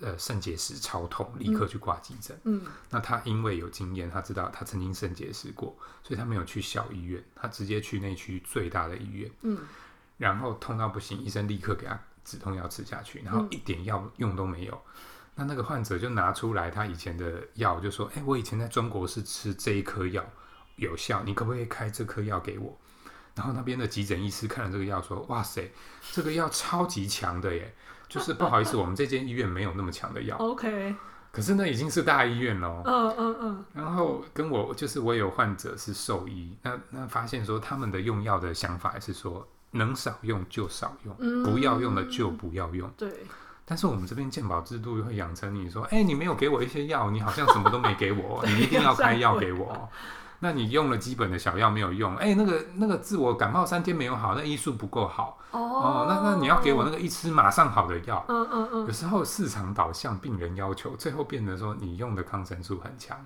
[0.00, 2.38] 呃肾结石超痛，立刻去挂急诊。
[2.44, 9.30] 嗯，那他因为有经验，他知道他曾经肾结石过，所以他没有去小医院，他直接去那区最大的医院。
[9.42, 9.58] 嗯，
[10.18, 14.74] 然后痛到不行，医生立刻给他止痛药吃下去，然后一点药用都没有。
[14.74, 15.00] 嗯
[15.40, 20.22] 那那个患者就拿出来他以前的药，就说：“哎、欸，我以前在中国是吃这一颗药
[20.76, 22.76] 有效，你可不可以开这颗药给我？”
[23.34, 25.72] 然后那边的急诊医师看了这个药，说：“哇塞，
[26.12, 27.74] 这个药超级强的耶！
[28.06, 30.94] 就是不好意思，我们这间医院没有那么强的药。” OK，
[31.32, 32.82] 可是那已经是大医院了。
[32.84, 33.64] 嗯嗯嗯。
[33.72, 42.90] 然后跟我就是我有患者是兽医，那那发现说他们的用药的想法是说能少用就少用，嗯、不要用的就不要用。
[42.98, 43.10] 对。
[43.70, 49.88] 但是我们这边鉴保制度会养成你说，哎、欸，你没有给我一些药，你好像什么都没给我， 你一定要开药给我。
[50.42, 55.38] 那你用了基本的小药没有用，哎、欸，那个那个自我感冒三天没有好，那医术不够好。
[55.52, 58.24] 哦，哦，那那你要给我那个一吃马上好的药。
[58.26, 58.86] 嗯嗯嗯。
[58.86, 63.16] 有时候市场导向，病人要求，最后变得说你用的抗生素很强。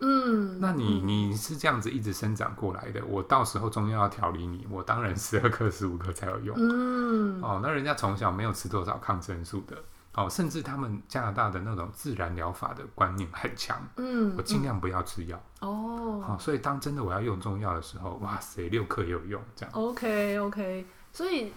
[0.00, 6.54] 嗯，那你你是这样子一直生长过来的，我到时候中药要调理你，我当然十二克、十五克才有用。
[6.58, 9.76] 嗯，哦，那人家从小没有吃多少抗生素的。
[10.16, 13.84] 哦，甚至他们加拿大的那种自然疗法的观念很强。
[13.96, 15.42] 嗯，我尽量不要吃药。
[15.60, 19.74] 哦，好，所以当真的我要用中药的时候，哇塞，六克也有用，这样。
[19.74, 21.52] OK OK，所以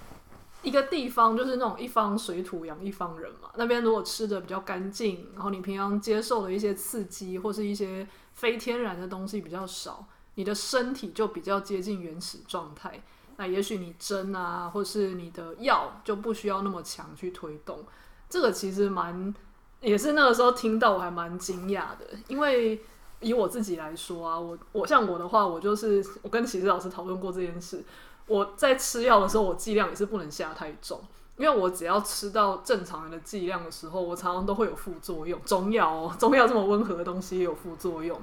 [0.64, 3.50] 一个地方就是那种一方水土养一方人嘛。
[3.56, 13.00] 那边如果吃的比较干净，然后你平常接受的一些刺激或是一些非天然的东西比较少，你的身体就比较接近原始状态。
[13.36, 17.86] 那也许你针啊，或是你的药就不需要那么强去推动。
[18.30, 19.34] 这个其实蛮，
[19.80, 22.82] 也是那个时候听到我还蛮惊讶的，因为
[23.22, 27.84] 以我自己来说啊，我我像我的话，我就是我跟其实老师讨论过这件事，
[28.28, 31.00] 我在吃药的时候，我剂量也是不能下太重，
[31.38, 35.42] 因为我只要吃到正常人的剂量的时候，我常常都会有副作用。
[35.46, 38.20] 中药哦，中药这么温和的东西也有副作用。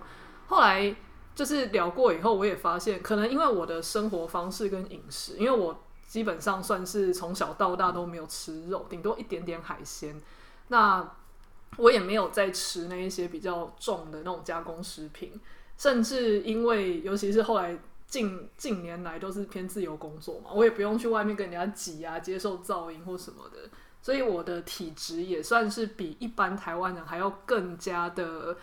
[0.48, 0.94] 后来
[1.34, 5.83] 就是聊过以后，我也发现，可能因为我的生活方式跟饮食，因为我。
[6.14, 10.14] 基本上算是从小到大都没有吃肉，顶多一点点海鲜。
[10.68, 11.04] 那
[11.76, 15.40] 我也没有在吃那一些比较重的那种加工食品，
[15.76, 23.68] 甚至因为尤其是后来近近年来都是偏自由工作嘛，我也不用去外面跟人家挤啊，接受噪音或什么的，
[24.00, 28.56] 所以我的体质也算是比一般台湾人还要更加的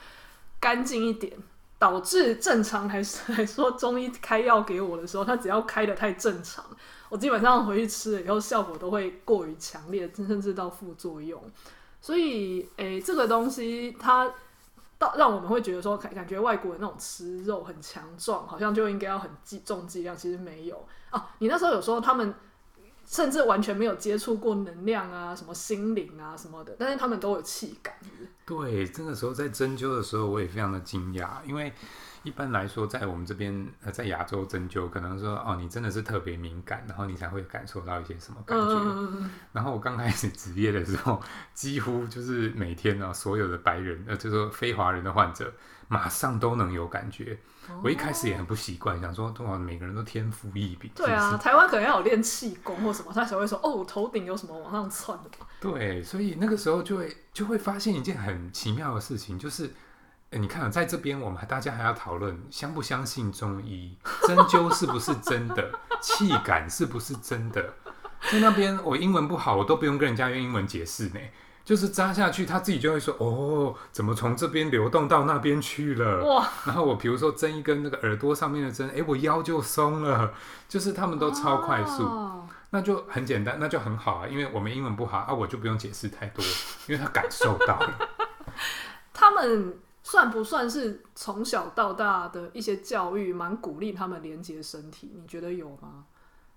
[0.62, 1.38] 干净一点。
[1.78, 6.64] 导致正常还是 来说，中医开药给我的时候，他只要开得太正常，
[7.12, 11.44] 我基本上回去吃了以后，效果都会过于强烈，甚至到副作用。
[12.00, 14.32] 所以，诶、这个东西它
[14.98, 21.32] 到让我们会觉得说，感觉外国人那种吃肉很强壮，好像就应该要很计重剂量，其实没有啊。
[21.40, 22.34] 你那时候有说他们。
[23.04, 27.94] 甚至完全没有接触过能量啊，什么心灵啊什么的，但是他们都有气感。
[28.46, 31.74] 对，这个时候在针灸的时候，我也非常的惊讶，因为
[32.24, 38.66] 一般来说，在我们这边呃，在亚洲针灸，可能说哦，你真的是特别敏感，然后你才会感受到一些什么感觉。
[38.66, 41.22] 嗯、然后我刚开始职业的时候，
[41.54, 45.52] 几乎就是每天呢、啊，所有的白人呃，就是说非华人的患者，
[45.88, 47.38] 马上都能有感觉。
[47.84, 50.92] 我一开始也很不习惯，想说，哇，每个人都天赋异禀。
[50.96, 55.30] 对啊，台湾可能要有练气功或什么，他才会说，哦，头顶有什么往上窜的。
[55.60, 59.74] 对，所以那个时候就会就会发现一件很奇妙的事情，就是，欸、
[60.40, 65.72] 你看，在这边我们大家还要讨论相不相信中医，针灸是不是真的，
[66.02, 67.74] 气感是不是真的。
[68.32, 71.20] 在那边我英文不好，我都不用跟人家用英文解释呢。
[71.64, 76.48] 就是扎下去，他自己就会说：“哦，怎么从这边流动到那边去了？”哇！
[76.66, 80.34] 然后我比如说针一根那个耳朵上面的针，哎，我腰就松了。
[80.68, 84.28] 就是他们都超快速，哦、那就很简单，那就很好啊。
[84.28, 86.44] 因为我们英文不好啊，我就不用解释太多，
[86.88, 88.10] 因为他感受到了。
[89.14, 89.78] 他们
[90.12, 95.10] 算不算是从小到大的一些教育，蛮鼓励他们连接身体？
[95.16, 96.04] 你觉得有吗？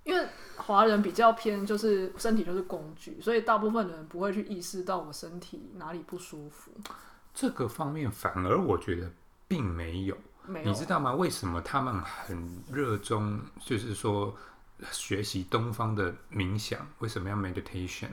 [0.02, 0.26] 因为
[0.56, 6.72] 华人比较偏，就是身体就是工具，所以大部分人不会去意识到我身体哪里不舒服。
[7.32, 9.08] 这个方面反而我觉得
[9.46, 10.68] 并没有，没有。
[10.68, 11.14] 你知道吗？
[11.14, 14.34] 为什么他们很热衷，就是说
[14.90, 16.84] 学习东方的冥想？
[16.98, 18.08] 为什么要 meditation？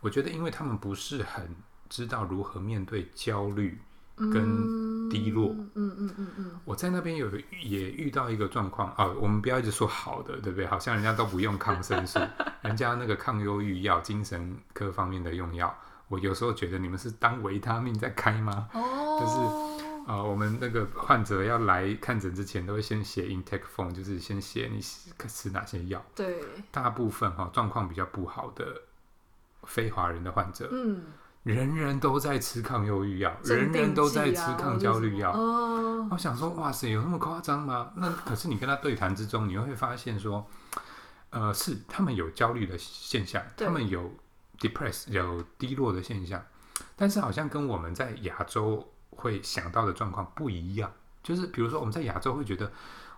[0.00, 1.52] 我觉得，因为他们不是很
[1.88, 3.76] 知道如何面对焦虑。
[4.16, 7.28] 跟低落，嗯嗯嗯嗯，我在那边有
[7.62, 10.66] 也遇到一个状况啊，我们不要一直说好的，对不对？
[10.66, 12.18] 好像人家都不用抗生素，
[12.62, 15.76] 人家那个抗忧郁药、精神科方面的用药，
[16.08, 18.68] 我有时候觉得你们是当维他命在开吗？
[18.72, 24.80] 哦，就是啊，我们那个患者要来看诊之前，都会先写 intake form，就是先写你
[25.28, 26.04] 吃哪些药。
[26.14, 26.40] 对，
[26.70, 28.82] 大部分哈状况比较不好的
[29.64, 31.02] 非华人的患者，嗯。
[31.44, 35.30] 人人都在吃抗忧郁药，啊、人人都在吃抗焦虑药。
[35.30, 37.92] 哦、我想说，哇塞，有那么夸张吗？
[37.96, 40.44] 那可是你跟他对谈之中，你会发现说，
[41.30, 44.10] 呃，是他们有焦虑的现象，他们有
[44.58, 46.42] depress 有低落的现象，
[46.96, 50.90] 但是好像跟我们在亚洲会想到的状况不一样。
[51.22, 52.72] 就是比如说，我们在亚洲会觉得。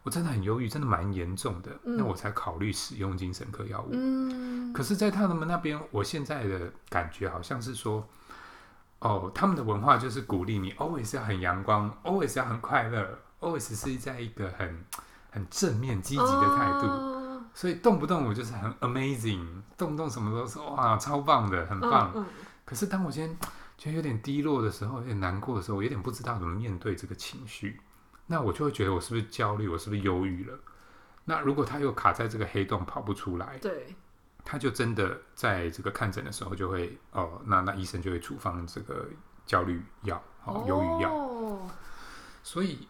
[0.07, 3.89] 我真的很忧郁，真的蛮严重的，嗯、那我才考虑使用精神科药物。
[3.91, 8.07] 嗯、可是，在他们那边，我现在的感觉好像是说，
[9.01, 14.85] 哦，他们的文化就是鼓励你 always 要很阳光，always 要很快乐，always 是在一个很
[15.33, 19.45] 很正面积极的态度，哦、所以动不动我就是很 amazing，
[19.77, 22.13] 动不动什么都说哇超棒的，很棒。
[22.15, 22.27] 嗯嗯、
[22.65, 23.37] 可是当我今天
[23.77, 27.81] 觉得有点低落的时候，有点难过的时候，我有点不知道怎么面对这个情绪。
[28.27, 30.59] 那我就会觉得我是不是焦虑，我是不是忧郁了？
[31.25, 33.95] 那如果他又卡在这个黑洞跑不出来，对，
[34.45, 39.09] 他就真的在这个看诊的时候就会哦，那那医生就会处方这个
[39.45, 41.13] 焦虑药，哦，忧郁药。
[41.13, 41.71] 哦，
[42.43, 42.87] 所以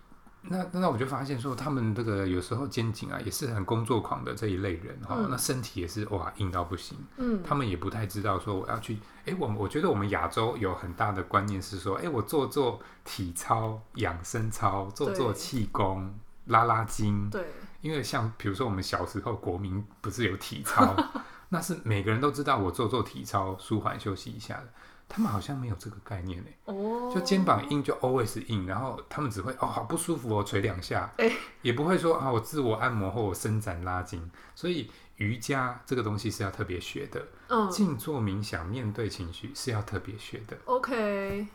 [0.48, 8.98] 那那我就发现说，他们这个有时候肩颈啊也是很工作狂的这一类人哈，嗯，那身体也是哇硬到不行，嗯，他们也不太知道说我要去。
[9.24, 16.14] 哎，我我觉得我们亚洲有很大的观念是说，哎，我做做体操、养生操，做做气功、
[16.46, 17.28] 拉拉筋。
[17.28, 17.44] 对，
[17.80, 20.94] 因为像比如说我们小时候国民不是有体操，
[21.50, 24.68] 那是每个人都知道我做做体操，舒缓休息一下的。
[25.08, 26.48] 他们好像没有这个概念呢。
[26.64, 31.32] 哦，就肩膀硬就 always 硬，然后他们只会哦好不舒服哦捶两下，诶
[31.62, 34.90] 也不会说啊我自我按摩或我伸展拉筋，所以。
[35.18, 40.54] 瑜伽这个东西是要特别学的，嗯，静坐冥想面对情绪是要特别学的。
[40.66, 41.46] OK，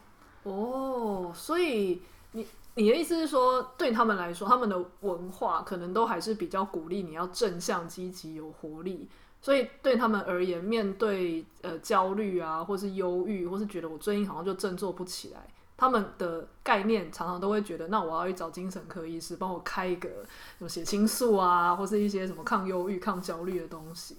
[0.42, 9.08] 哦，所以你你的意思是说，对他们来说，他们的文化可能都还是比较鼓励你要正向、积极、有活力，
[9.42, 15.48] 所以对他们而言，面对呃焦虑啊，或是忧郁，或是觉得我最近好像就振作不起来。
[15.76, 20.08] 他们的概念常常都会觉得，那我要去找精神科医师帮我开一个
[20.60, 24.16] 什么血清素啊，或是一些什么抗忧郁、抗焦虑的东西。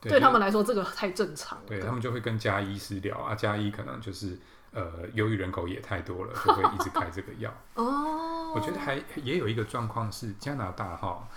[0.00, 1.64] 对，对他们来说，这个太正常了。
[1.66, 4.38] 对，他们就会跟加医师聊啊，加医可能就是
[4.72, 7.52] 呃，忧郁人口也太多了，就会一直开这个药。
[7.76, 8.54] 哦。
[8.54, 11.28] 我觉得还也有一个状况是加拿大哈。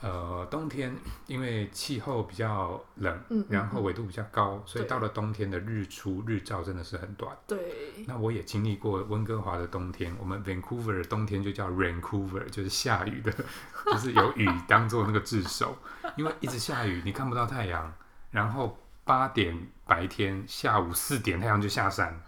[0.00, 0.96] 呃，冬天
[1.26, 7.36] 因为气候比较冷，嗯嗯嗯，然后纬度比较高，所以到了冬天的日出日照真的是很短。
[7.48, 8.04] 对。
[8.06, 13.32] 那我也经历过温哥华的冬天，我们 Vancouver 的冬天就叫 Raincouver，就是下雨的，
[13.90, 15.76] 就是有雨当做那个自首，
[16.16, 17.92] 因为一直下雨，你看不到太阳。
[18.30, 22.22] 然后八点白天，下午四点太阳就下山，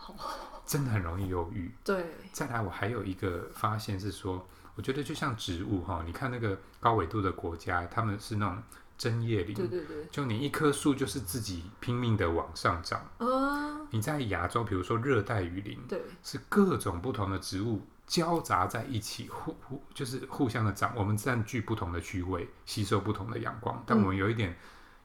[0.66, 1.72] 真的很容易有雨。
[1.84, 2.04] 对。
[2.32, 4.44] 再来，我还有一个发现是说。
[4.80, 8.62] 我觉得就像植物哈，你看那个高纬度的国家，他们是那种
[8.96, 12.98] 针叶林，对对对，就你一棵树就是自己拼命的往上长。
[13.18, 20.94] 啊，你在亚洲，比如说热带雨林，对，是各种不同的植物交杂在一起，互互就是互相的长。
[20.96, 24.56] 我们占据不同的区位，吸收不同的阳光，但我们有一点、嗯、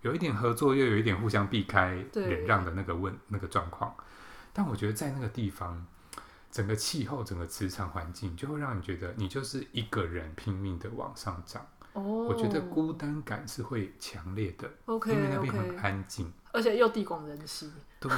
[0.03, 3.93] 有一点合作，又有一点互相避开、忍让的那个问那个状况。
[4.53, 5.85] 但我觉得在那个地方。
[6.55, 11.67] 整个气候、整个磁场环境，就会让你觉得你就是一个人拼命的往上涨。
[11.91, 14.71] 哦，我觉得孤单感是会强烈的。
[14.85, 17.69] OK，因为那边很安静，而且又地广人稀。
[17.99, 18.09] 对，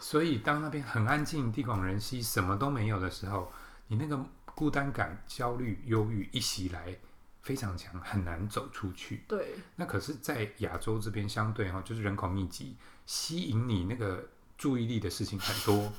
[0.00, 3.52] 所以当那边很安静、地广人稀、什么都没有的时候，
[3.86, 4.18] 你那个
[4.56, 6.98] 孤单感、焦虑、忧郁一袭来，
[7.42, 9.22] 非常强，很难走出去。
[9.28, 12.76] 对，那可是，在亚洲这边相对哈，就是人口密集，
[13.06, 14.26] 吸引你那个
[14.58, 15.92] 注意力的事情很多。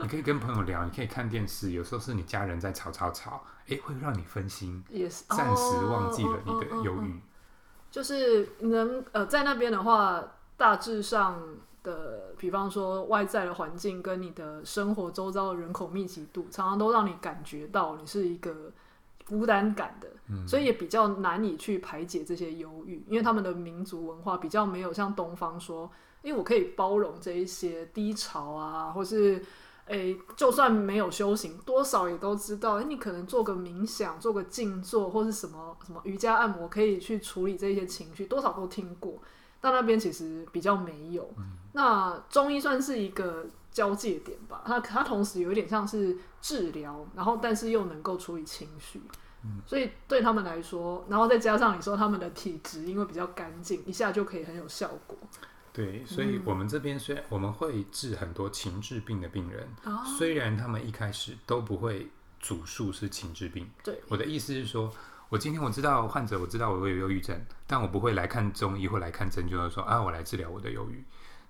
[0.00, 7.08] 你可以跟朋友聊，你可以看电视，有时候是你家人在吵吵吵，哎，会让你分心，也是暂时忘记了你的忧郁。
[7.08, 10.22] 哦哦哦哦、就是能呃，在那边的话，
[10.56, 11.42] 大致上
[11.82, 18.70] 的，比方说外在的环境跟你的生活周遭的人口密集度，常常都让你感觉到你是一个
[19.28, 25.90] 孤单感的，嗯、所以也比较难以去排解这些忧郁，因为他们的民族文化比较没有像东方说，
[26.22, 29.44] 因为我可以包容这一些低潮啊，或是。
[29.88, 32.74] 诶，就算没有修行，多少也都知道。
[32.74, 39.18] 诶，你可能做个冥想，做个静坐，或是什么什么瑜伽按摩，可以去处理这些情绪，多少都听过。
[39.60, 41.28] 但那边其实比较没有。
[41.36, 49.02] 嗯、那中医算是一个交界点吧，它它同时有一点像是治疗，然后但是又能够处理情绪。
[49.44, 55.16] 嗯、所以对他们来说，然后再加上你说他们的体质因为比较干净，一下就可以很有效果。
[55.78, 62.10] 对，所以我们这边虽然我们会治很多情志病的病人，嗯、虽然他们一开始都不会
[62.40, 63.64] 主诉是情志病。
[63.84, 64.92] 对，我的意思是说，
[65.28, 71.04] 我今天我知道患者，我知道我有忧郁症，但我不会来看中医或来看针灸的，说啊，我来治疗我的忧郁。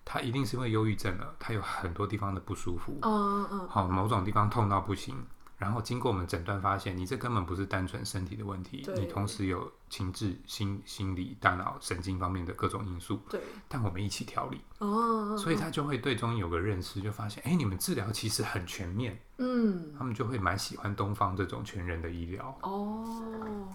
[0.05, 2.99] 他一定是因为忧郁症了，他有很多地方的不舒服。
[3.01, 5.17] 嗯嗯，好，某种地方痛到不行。
[5.59, 13.21] 然后经过我们诊断发现，你这根本不是单纯身体的问题，你同时有情志、心、心理、大脑、神经方面的各种因素。
[13.29, 14.61] 对，但我们一起调理。
[14.79, 19.21] 哦，所以他就会对中医有个认识，就发现，哎，你们治疗其实很全面。
[19.39, 22.57] 嗯，他们就会蛮喜欢东方这种全人的医疗。
[22.63, 23.69] 哦。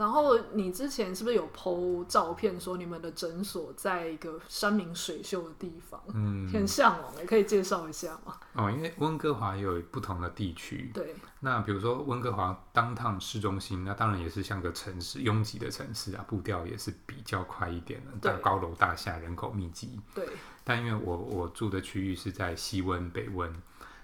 [0.00, 6.02] 然后你之前是不是有 po 照片说你们的诊所在一个山明水秀的地方？
[6.14, 8.34] 嗯，很向往，也可以介绍一下吗？
[8.54, 10.90] 哦，因为温哥华有不同的地区。
[10.94, 11.14] 对。
[11.40, 20.00] 那比如说温哥华 downtown 市中心，那当然也是像个城市，拥挤的城市啊，步调也是比较快一点的，大高楼大厦，人口密集。
[20.14, 20.26] 对。
[20.64, 23.54] 但因为我我住的区域是在西温北温，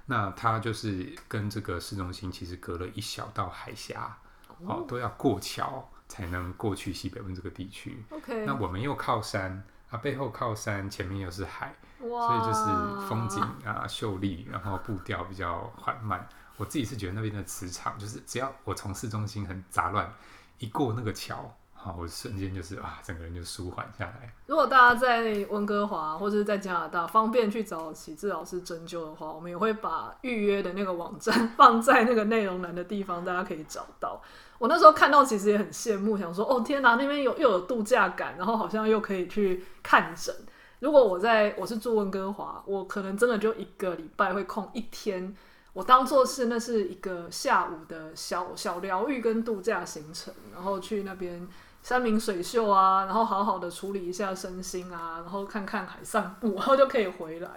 [0.04, 4.18] 那它就是跟这个市中心其实隔了一小道海峡。
[4.64, 8.02] 哦，都要过桥才能过去西北温这个地区。
[8.10, 16.26] OK，那我们又靠山啊，背后靠山，前面又是海，所以就是风景啊秀丽，然后步调比较缓慢。
[16.56, 20.10] 我自己是觉得那边的磁场，就是只要我从市中心很杂乱，
[20.58, 21.54] 一过那个桥。
[21.96, 24.34] 我瞬间就是啊，整个人就舒缓下来。
[24.46, 34.20] 如果大家在温哥华或者是在加拿大方便去找启智老师针灸的话，我们也会把预约的那个网站放在那个内容栏的地方，大家可以找到。
[34.58, 40.34] 我那时候看到其实也很羡慕，想说哦天哪，那边有又有度假感，然后好像又可以去看诊。
[40.80, 45.34] 如果我在我是住温哥华，我可能真的就一个礼拜会空一天，
[45.72, 51.48] 我当做是那是一个下午的小小疗愈跟度假行程，然后去那边。
[51.82, 57.48] 山明水秀啊，然后好好的处理一下身心啊，然后看看海散步，然后就可以回来。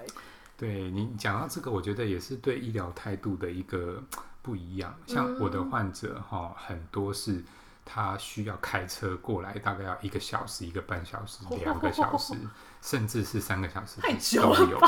[0.55, 3.99] 对，你讲到这个，我觉得也是对医疗态度的一个
[4.41, 4.95] 不一样。
[5.05, 7.43] 像我的患者哈，嗯、很多是
[7.85, 12.33] 他需要开车过来，大概要一个小时、一个半小时、两个小时，
[12.81, 14.87] 甚至是三个小时，太久了吧？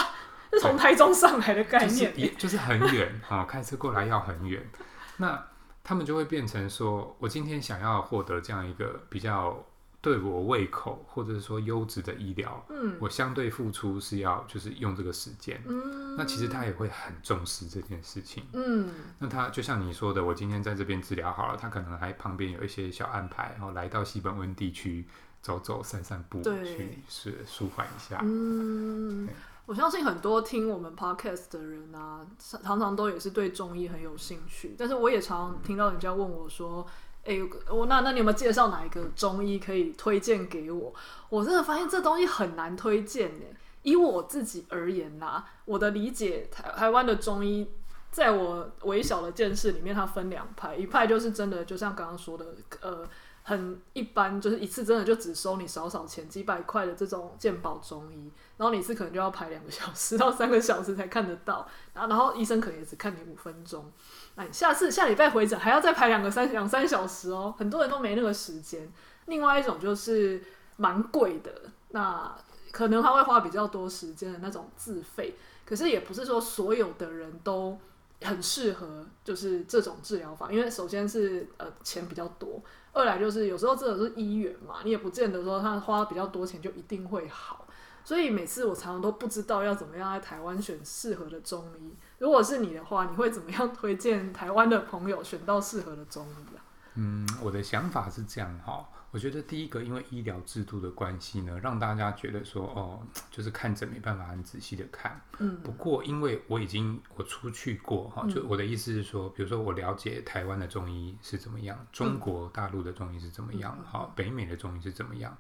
[0.53, 4.69] 是从台中上来的概念，就是、就是很远哈，开车过来要很远。
[5.17, 5.41] 那
[5.83, 9.63] 他们就会变成说，我今天想要获得这样一个比较
[10.01, 18.89] 对我胃口，或者是说优质的医疗，嗯，我相对付出是要就是用这个时间，嗯，那其实他也会很重视这件事情，嗯，
[19.19, 25.05] 那他就像你说的，我今天在这边治疗好了，他可能还旁边有一些小安排，然后来到西本温地区
[25.41, 29.29] 走走散散步，对去是舒缓一下，嗯。
[29.67, 34.75] 我相信很多听我们 podcast 的人啊，常常都也是对中医很有兴趣。
[34.77, 36.85] 但是我也常常听到人家问我说
[37.23, 37.37] ：“哎、
[37.69, 40.93] 我那那你有没有介绍哪一个中医可以推荐给我？”
[41.29, 43.45] 我真的发现这东西很难推荐呢。
[43.83, 47.67] 以我自己而言啦，我的理解，台台湾的中医，
[48.11, 52.45] 在我微小的见识里面，它分两派，一派就是真的，就像刚刚说的，
[52.81, 53.07] 呃。
[53.43, 63.91] 很一般，就是一次真的就只收你少少钱，几百块的这种健保中医，然后你一次可能就要排两个小时到三个小时才看得到，然后然后医生可能也只看你五分钟，
[64.35, 68.87] 那你下次下礼拜回诊还要再排两个三两三小时哦，很多人都没那个时间。
[69.25, 70.41] 另外一种就是
[70.77, 71.51] 蛮贵的，
[71.89, 72.35] 那
[72.71, 75.35] 可能他会花比较多时间的那种自费，
[75.65, 77.79] 可是也不是说所有的人都
[78.21, 82.61] 很适合就是这种治疗法，因为首先是呃钱比较多。
[82.93, 87.65] 二来就是有时候真的是医院嘛，你也不见得说他花比较多钱就一定会好，
[88.03, 91.95] 所以每次我常常都不知道要怎么样在台湾选适合的中医。
[92.19, 96.59] 如果是你的话，你会怎么样推荐台湾的朋友选到适合的中医啊？
[96.95, 98.85] 嗯，我的想法是这样哈。
[99.11, 105.19] 我觉得第一个，因为医疗制度的关系呢，让大家觉得说，哦，就是看诊没办法很仔细的看。
[105.39, 105.59] 嗯。
[105.61, 115.37] 不过，因为我已经我出去过哈，就我的意思是说，比如说我了解台湾的中医是怎么样，中国大陆的中医是怎么样，哈，北美的中医是怎么样，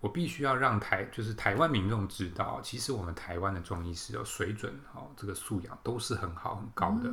[0.00, 7.12] 我必须要让台就是台湾民众知道，其实我们台湾的中医是有水准，哈，这个素养都是很好很高的。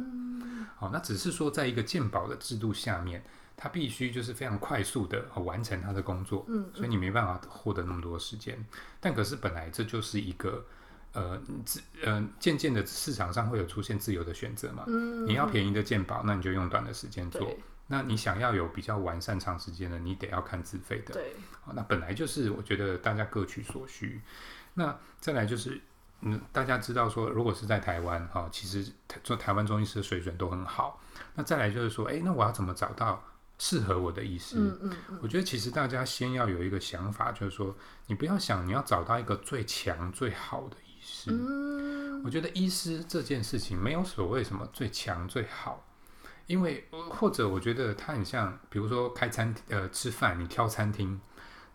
[0.76, 3.24] 好，那只是说在一个健保的制度下面。
[3.58, 8.58] 他必须就是非常快速的完成他的工作，嗯，所以你没办法获得那么多时间。
[9.00, 10.66] 但可是本来这就是一个
[11.14, 17.48] 呃自呃渐渐的市场上会有出现自由的选择嘛，嗯，你要便宜的鉴宝，那你就用短的时间做；
[17.88, 21.14] 那你想要有比较完善长时间的，你得要看自费的。
[21.14, 21.34] 对，
[21.74, 24.22] 那本来就是我觉得大家各取所需。
[24.74, 25.80] 那再来就是
[26.22, 28.92] 嗯，大家知道说，如果是在台湾哈，其实
[29.24, 31.02] 做台湾中医师的水准都很好。
[31.36, 33.24] 那再来就是说，哎，那我要怎么找到？
[33.58, 37.76] 适合我的医师，嗯嗯嗯，我觉得其实大家先要有一个想法，就是说，
[38.08, 41.32] 你不要想你要找到一个最强最好的医师。
[41.32, 45.86] 嗯，我觉得医师这件事情没有所谓什么最强最好，
[46.48, 51.20] 因为或者我觉得它很像，比如说开餐厅呃吃饭，你挑餐厅，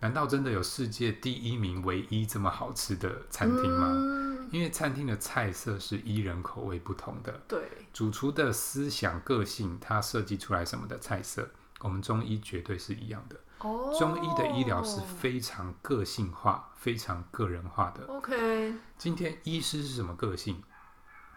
[0.00, 3.86] 难道真的有世界第一名唯一这么好吃的餐厅吗？
[3.88, 7.62] 嗯，因为餐厅的菜色是依人口味不同的，对，
[7.92, 11.48] 主厨的思想个性，他设计出来什么的菜色。
[11.80, 13.36] 我们中医绝对是一样的。
[13.60, 18.06] 哦，中医的医疗是非常个性化、非常个人化的。
[18.06, 20.62] OK，今天医师是什么个性，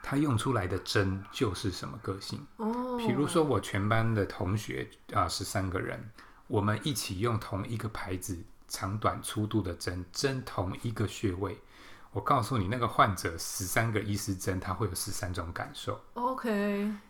[0.02, 2.46] 他用出来的针就是什么个性。
[2.56, 6.12] 哦，比如说我全班的同学啊，十三个人，
[6.48, 8.38] 我们一起用同一个牌子、
[8.70, 11.60] 长短粗度的针，针同一个穴位。
[12.12, 16.00] 我告诉你，那个患者十三个医师针，他会有十三种感受。
[16.14, 16.52] OK，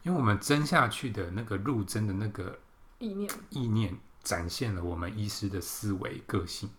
[0.02, 2.58] 因为我们针下去的那个入针的那个。
[3.04, 6.70] 意念，意念展现了我们医师的思维个性，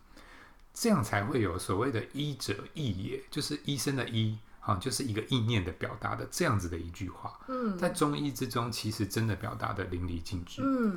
[0.72, 7.38] 这样才会有所谓的“医者意也”，就是医生的“医”啊，就是一个意念的表达的这样子的一句话。
[7.48, 10.62] 嗯，在中医之中，其实真的表达的淋漓尽致。
[10.64, 10.96] 嗯，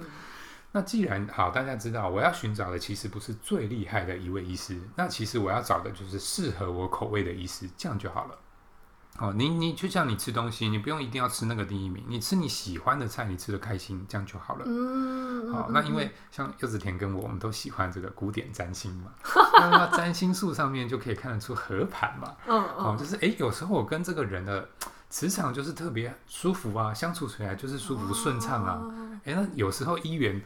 [0.72, 8.40] 那既然好，大家知道我要寻找的其实不是最厉害的一位医师，那其实我要找的就是适合我口味的医师，这样就好了。
[9.20, 14.64] 哦，你你就像你吃东西，你不用一定要吃那个第一名，你吃你喜欢的菜，你吃的开心，这样就好了。
[14.68, 19.12] 嗯，好，那因为像柚子甜跟我，我们都喜欢这个古典占星嘛，
[19.60, 22.36] 那占星术上面就可以看得出合盘嘛。
[22.48, 24.68] 嗯嗯，哦，就是哎，有时候我跟这个人的
[25.10, 28.82] 磁场就是特别舒服啊，相处起来就是舒服顺畅啊。
[29.24, 30.42] 哎，那有时候医缘。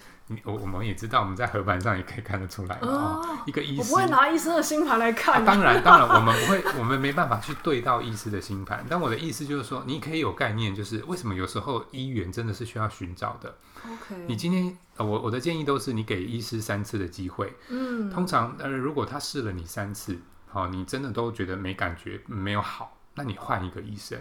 [0.46, 2.88] 我我们也知道，我们在合盘上也可以看得出来嘛。
[2.88, 5.42] 哦，一个医师，我不会拿医生的星盘来看。
[5.42, 5.46] 啊。
[5.46, 8.86] 当然，当然，我们不会，我们没办法去对到医师的星盘。
[8.90, 13.54] 但我的意思就是说，你可以有概念，就是为什么有时候医缘真的是需要寻找的。
[13.86, 17.54] OK，你今天，我我的建议都是，你给医师三次的机会。
[17.68, 24.18] 嗯，通常呃，如果他试了你三次，好，你真的都觉得没感觉，没有好，那你换一个医生，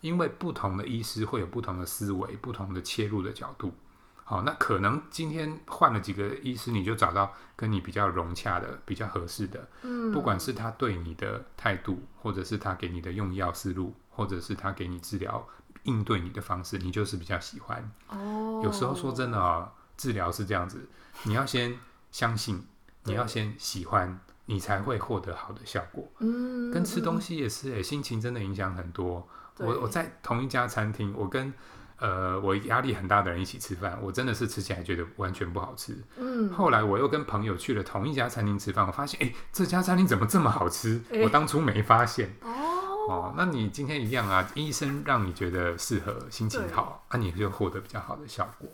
[0.00, 3.72] 因为不同的医师会有不同的思维，不同的切入的角度。
[4.28, 9.68] 好，那可能今天换了几个医师，你就找到跟你比较融洽的、比较合适的。
[9.82, 15.46] 嗯，不管是他对你的态度，或者是他给你的用药思路，或者是他给你治疗
[15.84, 17.88] 应对你的方式，你就是比较喜欢。
[18.08, 20.88] 哦，有时候说真的啊，治疗是这样子，
[21.22, 21.78] 你要先
[22.10, 22.66] 相信，
[23.04, 26.04] 你要先喜欢，你才会获得好的效果。
[26.18, 29.28] 嗯，跟吃东西也是、欸，心情真的影响很多。
[29.58, 31.52] 我我在同一家餐厅，我跟
[31.98, 35.96] 呃我压力很大的人一起吃饭，我真的是吃起来觉得完全不好吃。
[36.16, 41.00] 嗯，后来我又跟朋友去了同一家餐厅吃饭，我发现，哎、欸，这家餐厅怎么这么好吃？
[41.10, 42.34] 欸、我当初没发现。
[42.42, 42.52] 哦
[43.08, 44.44] 哦，那你今天一样啊？
[44.56, 48.68] 医生让你觉得适合，心情好，那、啊、你就获得比较好的效果。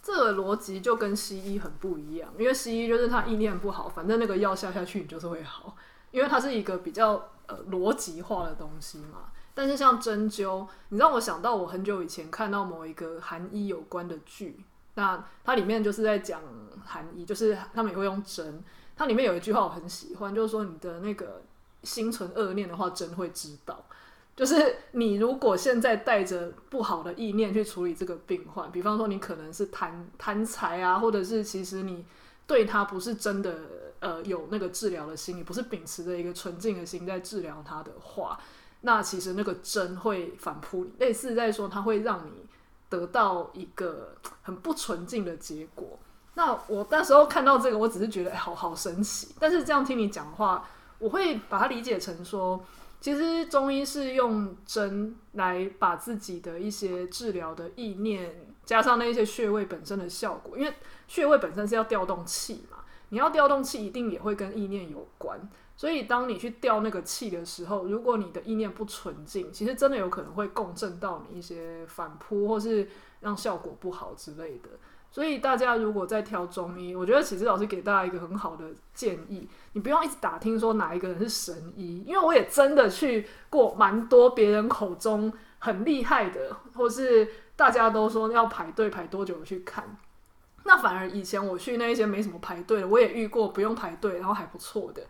[0.00, 5.74] 这个逻辑就跟西医很不一样，因为西医就是他意念不好，反正那个药下下去你就是会好，
[6.12, 9.32] 因为它是一个比较呃逻辑化的东西嘛。
[9.54, 16.42] 但是像针灸，你让我想到我很久以前看到某一个韩医有关的剧，那它里面就是在讲
[16.84, 18.62] 韩医，就是他们也会用针。
[18.96, 21.42] 它里面有一句话我很喜欢，就是说你的那个
[21.84, 23.84] 心存恶念的话，针会知道。
[24.36, 32.04] 就是你如果现在带着不好的意念去处理这个病患，比方说你可能是贪贪财啊，或者是其实你
[32.44, 33.54] 对他不是真的
[34.00, 38.36] 呃有那个治疗的心，你不是秉持着一个纯净的心在治疗他的话。
[38.86, 42.30] 那其实那个针会反扑你，类似在说它会让你
[42.90, 45.98] 得到一个 很不纯净的结果。
[46.34, 49.34] 那我那时候看到这个，我只是觉得，好好神奇。
[49.40, 50.68] 但是这样听你讲话，
[50.98, 52.62] 我会把它理解成说，
[53.00, 60.74] 其实中医是用针来把自己的一些治疗的意念，加上那些穴位本身的效果，因为
[61.08, 62.78] 穴位本身是要调动气嘛，
[63.08, 65.40] 你要调动气，一定也会跟意念有关。
[65.76, 72.88] 所以，当你去调那个气的时候，如果你的意念不纯净，其实真的有可能会共振到你一些反扑，或是
[73.20, 74.68] 让效果不好之类的。
[75.10, 89.96] 所以，大家如果在挑中医，我觉得启志老师给大家一个很好的建议，你不用一直打听说哪一个人是神医，因为我也真的去过蛮多别人口中很厉害的，或是大家都说要排队排多久去看。
[90.64, 95.02] 那反而以前我去那一些没什么排队的，我也遇过不用排队，然后还不错的。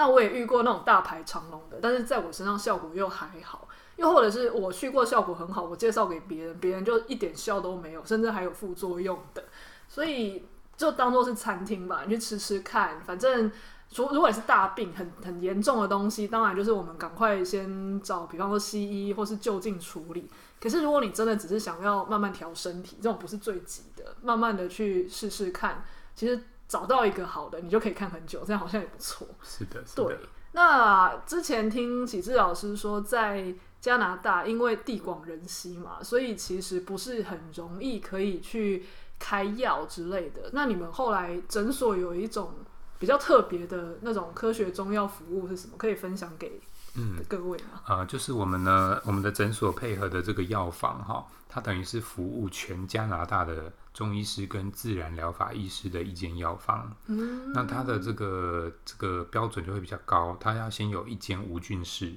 [0.00, 9.44] 那我也遇过那种大排长龙的，但是在我身上效果又还好，又或者是我去过效果很好，我介绍给别人，别人就一点效都没有，甚至还有副作用的，
[9.88, 13.52] 所以就当做是餐厅吧，你去吃吃看，反正
[13.94, 20.30] 如如果是大病很很严重的东西，当然就是我们赶快先找，比方说西医或是就近处理。
[20.58, 25.84] 可是如果你真的只是想要慢慢调身体，这种不是最急的，慢慢的去试试看，
[26.14, 26.42] 其实。
[26.70, 29.26] 找到一个好的，你就可以看很久，这样好像也不错。
[29.42, 30.04] 是的，是的。
[30.04, 30.18] 对，
[30.52, 38.86] 那之前听启志老师说，在加拿大因为地广人稀嘛，所以其实不是很容易可以去
[39.18, 40.50] 开药之类的。
[40.52, 42.54] 那你们后来诊所有一种
[43.00, 45.74] 比较特别的那种科学中药服务是什么？
[45.76, 46.60] 可以分享给
[46.94, 47.80] 嗯各位吗？
[47.84, 53.72] 啊、呃，就是我们呢，我们的诊所配合的这个药房哈，它等于是服务全加拿大的。
[53.92, 62.14] 中医师跟自然疗法医师的一间药房，嗯，那它的这个这个标准就会比较高，它要先有一间无菌室，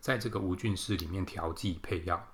[0.00, 2.24] 在这个无菌室里面调剂配药。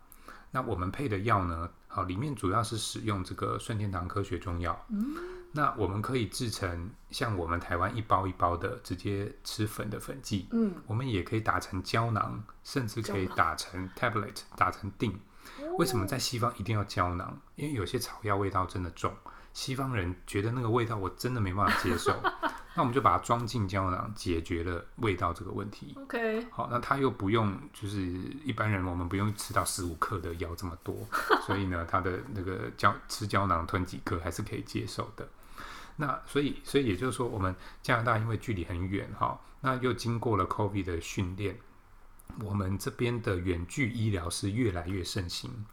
[0.51, 5.17] 那我们配的药呢，好，里面主要是使用这个顺天堂科学中药，嗯，
[5.53, 15.15] 那我们可以制成像我们台湾一包一包的直接吃粉的粉剂，嗯，我们也可以打成胶囊，甚至可以打成 tablet，打成锭。
[15.77, 17.39] 为什么在西方一定要胶囊？
[17.57, 19.13] 因为有些草药味道真的重，
[19.53, 22.15] 西方人觉得那个味道我真的没办法接受。
[22.75, 25.95] 那我们就把它装进胶囊，解决了味道这个问题。
[25.99, 28.01] OK，好，那它又不用，就是
[28.45, 30.97] 一般人我们不用吃到十五克的药这么多，
[31.47, 35.29] 所以呢，它的那个胶吃胶囊吞几颗还是可以接受的。
[35.97, 41.57] 那所以，所以也就是说，我们加拿大因为距离很远哈，那又经过了 COVID 的训练。
[42.43, 45.67] 我们这边的远距医疗是越来越盛行。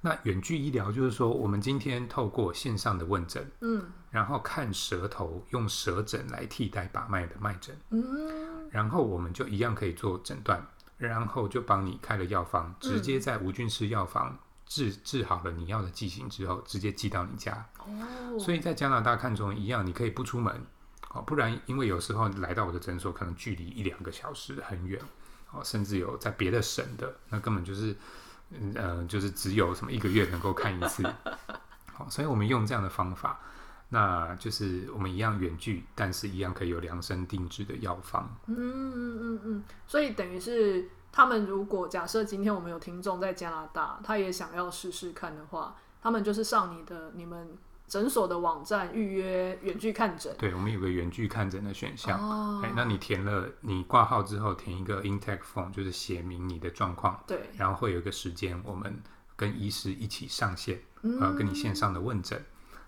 [0.00, 14.38] 那远距医疗就是说，我们今天透过线上的问诊，嗯，然后看舌头，用舌诊来替代把脉的脉诊，嗯，然后我们就一样可以做诊断，然后就帮你开了药方，直接在无菌室药房
[14.70, 17.66] 治治好了你要的剂型之后，直接寄到你家。
[17.80, 20.64] 哦，所以在加拿大看中医一样，你可以不出门，
[21.10, 25.02] 哦，不然因为有时候来到我的诊所，可能距离一两个小时很远。
[25.52, 27.96] 哦，甚至有在别的省的，那根本就是，
[28.50, 31.02] 嗯、呃，就是只有什么一个月能够看一次。
[31.92, 33.40] 好，所以我们用这样的方法，
[33.88, 38.32] 那就是我们一样远距，但是一样可以有量身定制的药方。
[38.46, 47.56] 嗯嗯嗯嗯，所以等于是他们如果假设今天我们有听众在加拿大，他也想要试试看的话，他们就是上你的你们。
[47.90, 52.16] 诊所的网站预约远距看诊，对，我们有个远距看诊的选项。
[52.62, 57.20] 哎、哦，那你填了，你挂号之后填一个 intake form，就是写明你的状况。
[57.26, 59.02] 对，然后会有一个时间，我们
[59.34, 60.80] 跟医师一起上线，
[61.20, 62.40] 呃，跟你线上的问诊，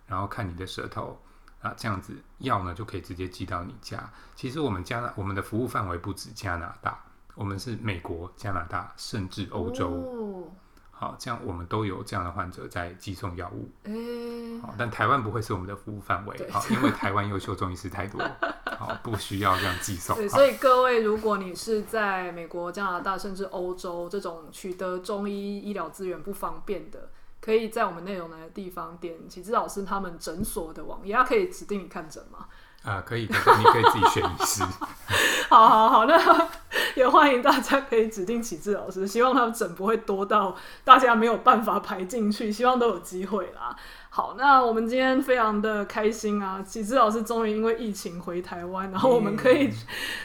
[0.07, 1.21] 然后看你的舌头，
[1.61, 4.09] 啊，这样子药呢就可以直接寄到你家。
[4.37, 7.03] 其实我们加拿我们的服务范围不止加拿大，
[7.35, 9.89] 我们是美国、加拿大，甚至欧洲。
[9.89, 10.45] 哦
[10.91, 13.69] 好，这样我们都有这样的患者在寄送药物。
[13.83, 18.23] 欸、好，但台湾不会是我们的服务范围，好，因为台湾优秀中医师太多，
[18.79, 20.15] 好，不需要这样寄送。
[20.15, 27.11] 对，所以各位，如果你是在美国、加拿大，甚至欧洲这种取得中医医疗资源不方便的，
[27.41, 32.47] 可以在我们内容来的地方点启志老师他们诊所的网页，他可以指定你看诊吗？
[32.85, 34.63] 啊、呃，可以，你可以自己选医师。
[35.49, 36.49] 好好好，那
[36.95, 43.77] 也欢迎大家可以指定启智老师， 希望他们诊不会多到大家没有办法排进去，希望都有机会啦。
[44.11, 49.71] 好，那我们今天非常的开心啊，启智老师终于因为疫情回台湾，然后我们可以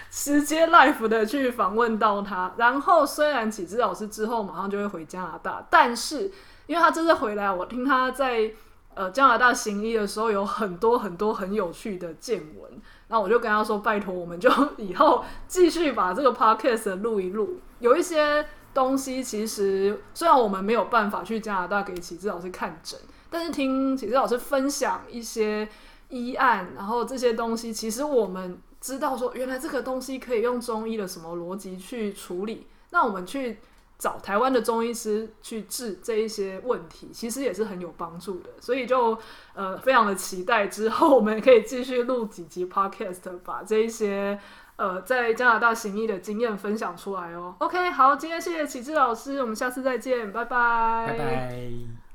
[0.09, 2.53] 直接 live 的去访问到他。
[2.57, 6.31] 然后虽然启智老师之后马上就会回加拿大，但是
[6.65, 8.51] 因为他这次回来，我听他在。
[8.97, 17.59] 呃，加拿大行医的时候有很多很多很有趣的见闻，那我就跟他说：“拜托，我们就 以后继续把这个 podcast 录一录。
[17.79, 18.43] 有一些
[18.73, 25.69] 东西，其实虽然我们没有办法去加拿大给启志老师看诊，但是听启志老师分享一些
[26.09, 32.65] 医案，然后这些东西，其实我们知道说，原来这个东西可以用中医的什么逻辑去处理。
[32.89, 33.59] 那我们去。”
[33.97, 39.17] 找台湾的中医师去治这一些问题，其实也是很有帮助的，所以就
[39.53, 44.39] 呃非常的期待之后我们可以继续录几集 podcast，把这一些
[44.75, 47.55] 呃在加拿大行医的经验分享出来哦。
[47.59, 52.06] OK，好，今天谢谢启智老师，我们下次再见，拜拜，拜拜。